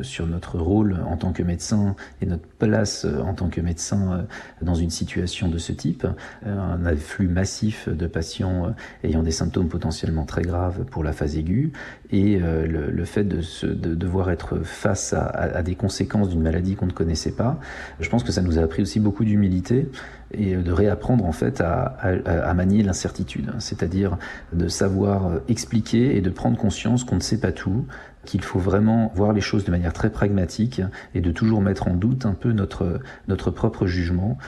sur 0.03 0.27
notre 0.27 0.59
rôle 0.59 0.98
en 1.07 1.16
tant 1.16 1.33
que 1.33 1.42
médecin 1.42 1.96
et 2.20 2.27
notre 2.27 2.46
place 2.59 3.05
en 3.05 3.35
tant 3.35 3.48
que 3.48 3.61
médecin 3.61 4.12
euh, 4.12 4.22
dans 4.62 4.74
une 4.74 4.90
situation 4.90 5.48
de 5.48 5.59
ce 5.59 5.72
type. 5.72 6.07
Euh, 6.46 6.59
un 6.59 6.85
afflux 6.87 7.29
massif 7.29 7.88
de 7.88 8.07
patients 8.07 8.66
euh, 8.66 8.70
ayant 9.05 9.22
des 9.22 9.31
symptômes 9.31 9.68
potentiellement 9.68 10.24
très 10.24 10.42
graves 10.42 10.85
pour 10.85 11.05
la 11.05 11.12
phase 11.12 11.37
aiguë 11.37 11.72
et 12.11 12.38
le, 12.38 13.05
fait 13.05 13.24
de, 13.24 13.94
devoir 13.94 14.31
être 14.31 14.61
face 14.64 15.12
à, 15.12 15.62
des 15.62 15.74
conséquences 15.74 16.31
d'une 16.31 16.40
maladie 16.40 16.74
qu'on 16.74 16.87
ne 16.87 16.92
connaissait 16.92 17.33
pas. 17.33 17.61
Je 18.01 18.09
pense 18.09 18.24
que 18.24 18.33
ça 18.33 18.40
nous 18.40 18.59
a 18.59 18.62
appris 18.62 18.81
aussi 18.81 18.98
beaucoup 18.98 19.24
d'humilité 19.24 19.90
et 20.33 20.57
de 20.57 20.72
réapprendre 20.72 21.27
en 21.27 21.33
fait 21.33 21.61
à 21.61 22.55
manier 22.55 22.83
l'incertitude, 22.83 23.53
c'est-à-dire 23.59 24.16
de 24.55 24.68
savoir 24.68 25.33
expliquer 25.48 26.16
et 26.16 26.22
de 26.22 26.31
prendre 26.31 26.57
conscience 26.57 27.05
qu'on 27.05 27.16
ne 27.16 27.20
sait 27.20 27.40
pas 27.40 27.53
tout, 27.53 27.85
qu'il 28.24 28.42
faut 28.42 28.59
vraiment 28.59 29.12
voir 29.14 29.33
les 29.33 29.40
choses 29.40 29.64
de 29.64 29.70
manière 29.70 29.92
très 29.92 30.11
pragmatique 30.11 30.83
et 31.14 31.20
de 31.20 31.31
toujours 31.31 31.61
mettre 31.61 31.88
en 31.88 31.94
doute 31.94 32.26
un 32.26 32.35
peu 32.35 32.52
notre, 32.52 33.00
notre 33.26 33.50
propre 33.50 33.87
jugement 33.87 34.38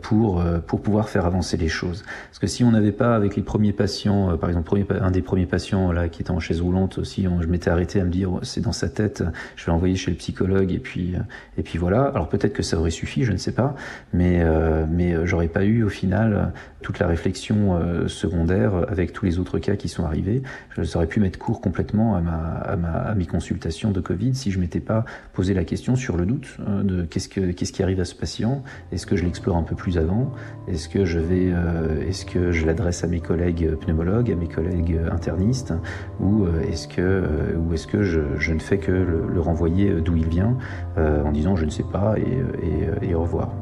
pour, 0.00 0.40
euh, 0.40 0.58
pour 0.58 0.80
pouvoir 0.80 1.08
faire 1.08 1.26
avancer 1.26 1.56
les 1.56 1.68
choses. 1.68 2.04
Parce 2.30 2.38
que 2.38 2.46
si 2.46 2.64
on 2.64 2.70
n'avait 2.70 2.92
pas, 2.92 3.14
avec 3.14 3.36
les 3.36 3.42
premiers 3.42 3.72
patients, 3.72 4.30
euh, 4.30 4.36
par 4.36 4.48
exemple, 4.48 4.70
un 5.00 5.10
des 5.10 5.22
premiers 5.22 5.46
patients 5.46 5.92
là 5.92 6.08
qui 6.08 6.22
était 6.22 6.30
en 6.30 6.40
chaise 6.40 6.60
roulante 6.60 6.98
aussi, 6.98 7.26
je 7.40 7.46
m'étais 7.46 7.70
arrêté 7.70 8.00
à 8.00 8.04
me 8.04 8.10
dire, 8.10 8.30
c'est 8.42 8.60
dans 8.60 8.72
sa 8.72 8.88
tête, 8.88 9.22
je 9.56 9.66
vais 9.66 9.72
l'envoyer 9.72 9.96
chez 9.96 10.10
le 10.10 10.16
psychologue 10.16 10.72
et 10.72 10.78
puis, 10.78 11.14
et 11.58 11.62
puis 11.62 11.78
voilà. 11.78 12.04
Alors 12.04 12.28
peut-être 12.28 12.52
que 12.52 12.62
ça 12.62 12.78
aurait 12.78 12.90
suffi, 12.90 13.24
je 13.24 13.32
ne 13.32 13.36
sais 13.36 13.52
pas, 13.52 13.74
mais, 14.12 14.44
mais 14.90 15.26
j'aurais 15.26 15.48
pas 15.48 15.64
eu 15.64 15.84
au 15.84 15.88
final 15.88 16.52
toute 16.82 16.98
la 16.98 17.06
réflexion 17.06 18.08
secondaire 18.08 18.72
avec 18.88 19.12
tous 19.12 19.24
les 19.24 19.38
autres 19.38 19.58
cas 19.58 19.76
qui 19.76 19.88
sont 19.88 20.04
arrivés. 20.04 20.42
Je 20.76 20.96
aurais 20.96 21.06
pu 21.06 21.20
mettre 21.20 21.38
court 21.38 21.60
complètement 21.60 22.16
à, 22.16 22.20
ma, 22.20 22.32
à, 22.32 22.76
ma, 22.76 22.92
à 22.92 23.14
mes 23.14 23.26
consultations 23.26 23.90
de 23.90 24.00
Covid 24.00 24.34
si 24.34 24.50
je 24.50 24.58
m'étais 24.58 24.80
pas 24.80 25.04
posé 25.32 25.54
la 25.54 25.64
question 25.64 25.96
sur 25.96 26.16
le 26.16 26.26
doute 26.26 26.56
de 26.58 27.02
qu'est-ce, 27.02 27.28
que, 27.28 27.52
qu'est-ce 27.52 27.72
qui 27.72 27.82
arrive 27.82 28.00
à 28.00 28.04
ce 28.04 28.14
patient, 28.14 28.62
est-ce 28.92 29.06
que 29.06 29.16
je 29.16 29.24
l'explore 29.24 29.56
un 29.56 29.62
peu 29.62 29.73
plus 29.74 29.98
avant 29.98 30.30
Est-ce 30.68 30.88
que 30.88 31.04
je 31.04 31.18
vais, 31.18 31.50
euh, 31.52 32.08
est-ce 32.08 32.24
que 32.24 32.52
je 32.52 32.66
l'adresse 32.66 33.04
à 33.04 33.06
mes 33.06 33.20
collègues 33.20 33.74
pneumologues, 33.76 34.30
à 34.30 34.36
mes 34.36 34.48
collègues 34.48 35.00
internistes, 35.10 35.72
ou 36.20 36.44
euh, 36.44 36.62
est-ce 36.62 36.88
que, 36.88 37.00
euh, 37.00 37.56
ou 37.56 37.74
est-ce 37.74 37.86
que 37.86 38.02
je, 38.02 38.52
ne 38.52 38.58
fais 38.58 38.78
que 38.78 38.92
le, 38.92 39.40
renvoyer 39.40 39.92
d'où 40.00 40.16
il 40.16 40.28
vient 40.28 40.56
en 40.96 41.30
disant 41.30 41.54
je 41.54 41.66
ne 41.66 41.70
sais 41.70 41.82
pas 41.82 42.14
et, 42.18 43.06
et 43.06 43.14
au 43.14 43.22
revoir? 43.22 43.52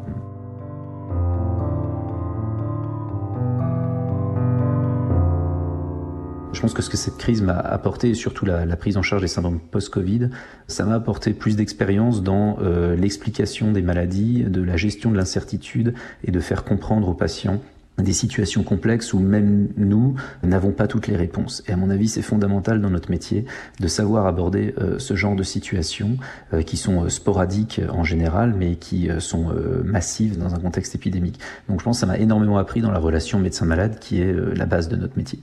Pense 6.63 6.75
que 6.75 6.83
ce 6.83 6.91
que 6.91 6.97
cette 6.97 7.19
crise 7.19 7.43
m'a 7.43 7.59
apporté, 7.59 8.11
et 8.11 8.15
surtout 8.15 8.47
la, 8.47 8.77
prise 8.77 8.97
en 8.97 9.03
charge 9.03 9.23
des 9.23 9.29
syndromes 9.29 9.59
post-Covid, 9.59 10.31
ça 10.69 10.85
m'a 10.85 10.95
apporté 10.95 11.35
plus 11.35 11.57
d'expérience 11.57 12.23
dans 12.23 12.59
euh, 12.63 12.95
l'explication 12.95 13.73
des 13.73 13.83
maladies, 13.83 14.45
de 14.45 14.63
la 14.63 14.77
gestion 14.77 15.11
de 15.11 15.17
l'incertitude 15.17 15.93
et 16.23 16.31
de 16.31 16.39
faire 16.39 16.63
comprendre 16.63 17.09
aux 17.09 17.15
patients 17.15 17.61
des 17.99 18.13
situations 18.13 18.63
complexes 18.63 19.13
où 19.13 19.19
même 19.19 19.71
nous 19.77 20.15
n'avons 20.45 20.71
pas 20.71 20.87
toutes 20.87 21.09
les 21.09 21.17
réponses. 21.17 21.65
Et 21.67 21.73
à 21.73 21.77
mon 21.77 21.91
avis, 21.91 22.07
c'est 22.07 22.23
fondamental 22.23 22.81
dans 22.81 22.91
notre 22.91 23.11
métier 23.11 23.45
de 23.81 23.89
savoir 23.89 24.27
aborder 24.27 24.73
euh, 24.79 25.01
ce 25.01 25.17
genre 25.17 25.35
de 25.35 25.43
situations 25.43 26.17
euh, 26.55 26.63
qui 26.63 26.77
sont 26.77 27.09
sporadiques 27.09 27.81
en 27.91 28.05
général, 28.05 28.55
mais 28.57 28.77
qui 28.77 29.11
sont 29.19 29.53
massives 29.85 30.39
dans 30.39 30.55
un 30.55 30.59
contexte 30.61 30.95
épidémique. 30.95 31.41
Donc 31.69 31.81
je 31.81 31.85
pense 31.85 31.97
que 31.97 32.01
ça 32.03 32.07
m'a 32.07 32.19
énormément 32.19 32.59
appris 32.59 32.81
dans 32.81 32.93
la 32.93 33.01
relation 33.01 33.41
médecin-malade 33.41 33.99
qui 33.99 34.23
est 34.23 34.33
la 34.33 34.67
base 34.67 34.89
de 34.89 34.95
notre 34.95 35.17
métier. 35.19 35.41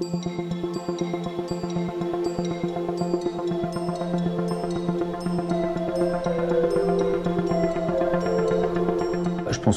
Je 0.00 0.08
pense 0.08 0.53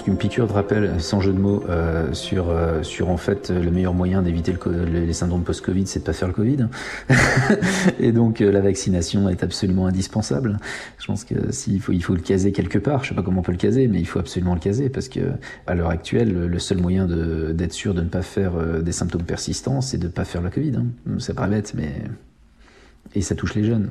qu'une 0.08 0.16
piqûre 0.16 0.48
de 0.48 0.54
rappel, 0.54 1.02
sans 1.02 1.20
jeu 1.20 1.34
de 1.34 1.38
mots, 1.38 1.66
euh, 1.68 2.14
sur, 2.14 2.50
euh, 2.50 2.82
sur 2.82 3.10
en 3.10 3.18
fait 3.18 3.50
le 3.50 3.70
meilleur 3.72 3.94
moyen 3.94 4.22
d'éviter 4.22 4.54
le, 4.54 4.86
les 4.86 5.12
syndromes 5.12 5.44
post-Covid, 5.44 5.86
c'est 5.86 6.00
de 6.00 6.06
pas 6.06 6.14
faire 6.14 6.30
le 6.30 6.34
Covid. 6.34 6.68
et 8.00 8.14
donc 8.14 8.40
euh, 8.40 8.50
la 8.50 8.62
vaccination 8.62 9.28
est 9.28 9.44
absolument 9.44 9.86
indispensable. 9.86 10.60
Je 10.98 11.08
pense 11.08 11.26
que 11.26 11.52
s'il 11.52 11.82
faut, 11.82 11.92
il 11.92 12.02
faut 12.02 12.14
le 12.14 12.22
caser 12.22 12.54
quelque 12.54 12.78
part. 12.78 13.04
Je 13.04 13.10
sais 13.10 13.16
pas 13.16 13.22
comment 13.22 13.42
on 13.42 13.44
peut 13.44 13.52
le 13.52 13.58
caser, 13.58 13.90
mais 13.90 14.00
il 14.00 14.08
faut 14.08 14.20
absolument 14.20 14.54
le 14.54 14.62
caser 14.62 14.88
parce 14.88 15.10
que 15.10 15.20
à 15.66 15.76
l'heure 15.76 15.90
actuelle, 15.90 16.32
le 16.32 16.60
seul 16.60 16.78
moyen 16.78 17.06
d'être 17.06 17.74
sûr 17.74 17.94
de 17.94 18.00
ne 18.00 18.08
pas 18.08 18.22
faire 18.22 18.54
des 18.82 18.94
symptômes 18.94 19.24
persistants, 19.24 19.82
c'est 19.82 19.98
de 19.98 20.08
pas 20.08 20.24
faire 20.24 20.42
le 20.42 20.50
Covid. 20.50 20.78
Hein. 20.78 21.18
C'est 21.20 21.36
pas 21.36 21.48
bête, 21.48 21.74
mais 21.76 21.92
et 23.14 23.20
ça 23.20 23.36
touche 23.36 23.56
les 23.56 23.66
jeunes. 23.66 23.90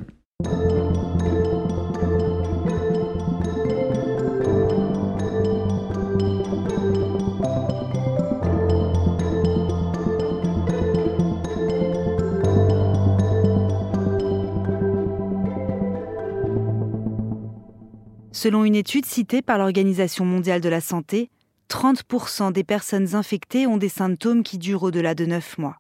Selon 18.36 18.66
une 18.66 18.74
étude 18.74 19.06
citée 19.06 19.40
par 19.40 19.56
l'Organisation 19.56 20.26
mondiale 20.26 20.60
de 20.60 20.68
la 20.68 20.82
santé, 20.82 21.30
30% 21.70 22.52
des 22.52 22.64
personnes 22.64 23.14
infectées 23.14 23.66
ont 23.66 23.78
des 23.78 23.88
symptômes 23.88 24.42
qui 24.42 24.58
durent 24.58 24.82
au-delà 24.82 25.14
de 25.14 25.24
9 25.24 25.56
mois. 25.56 25.78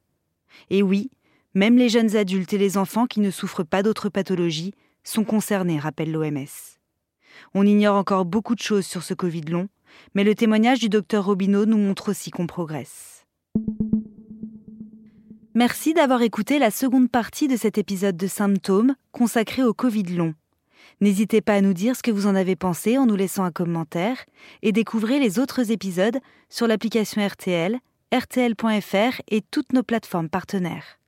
Et 0.70 0.82
oui, 0.82 1.10
même 1.52 1.76
les 1.76 1.90
jeunes 1.90 2.16
adultes 2.16 2.54
et 2.54 2.58
les 2.58 2.78
enfants 2.78 3.04
qui 3.04 3.20
ne 3.20 3.30
souffrent 3.30 3.62
pas 3.62 3.82
d'autres 3.82 4.08
pathologies 4.08 4.72
sont 5.04 5.22
concernés, 5.22 5.78
rappelle 5.78 6.10
l'OMS. 6.10 6.46
On 7.52 7.66
ignore 7.66 7.96
encore 7.96 8.24
beaucoup 8.24 8.54
de 8.54 8.62
choses 8.62 8.86
sur 8.86 9.02
ce 9.02 9.12
Covid 9.12 9.42
long, 9.42 9.68
mais 10.14 10.24
le 10.24 10.34
témoignage 10.34 10.78
du 10.78 10.88
docteur 10.88 11.26
Robineau 11.26 11.66
nous 11.66 11.76
montre 11.76 12.08
aussi 12.08 12.30
qu'on 12.30 12.46
progresse. 12.46 13.26
Merci 15.54 15.92
d'avoir 15.92 16.22
écouté 16.22 16.58
la 16.58 16.70
seconde 16.70 17.10
partie 17.10 17.48
de 17.48 17.56
cet 17.58 17.76
épisode 17.76 18.16
de 18.16 18.26
Symptômes 18.26 18.94
consacré 19.12 19.62
au 19.62 19.74
Covid 19.74 20.04
long. 20.04 20.34
N'hésitez 21.00 21.42
pas 21.42 21.54
à 21.54 21.60
nous 21.60 21.74
dire 21.74 21.94
ce 21.94 22.02
que 22.02 22.10
vous 22.10 22.26
en 22.26 22.34
avez 22.34 22.56
pensé 22.56 22.96
en 22.96 23.04
nous 23.04 23.16
laissant 23.16 23.44
un 23.44 23.52
commentaire 23.52 24.24
et 24.62 24.72
découvrez 24.72 25.18
les 25.18 25.38
autres 25.38 25.70
épisodes 25.70 26.18
sur 26.48 26.66
l'application 26.66 27.26
RTL, 27.26 27.78
rtl.fr 28.14 29.20
et 29.28 29.42
toutes 29.42 29.72
nos 29.74 29.82
plateformes 29.82 30.30
partenaires. 30.30 30.98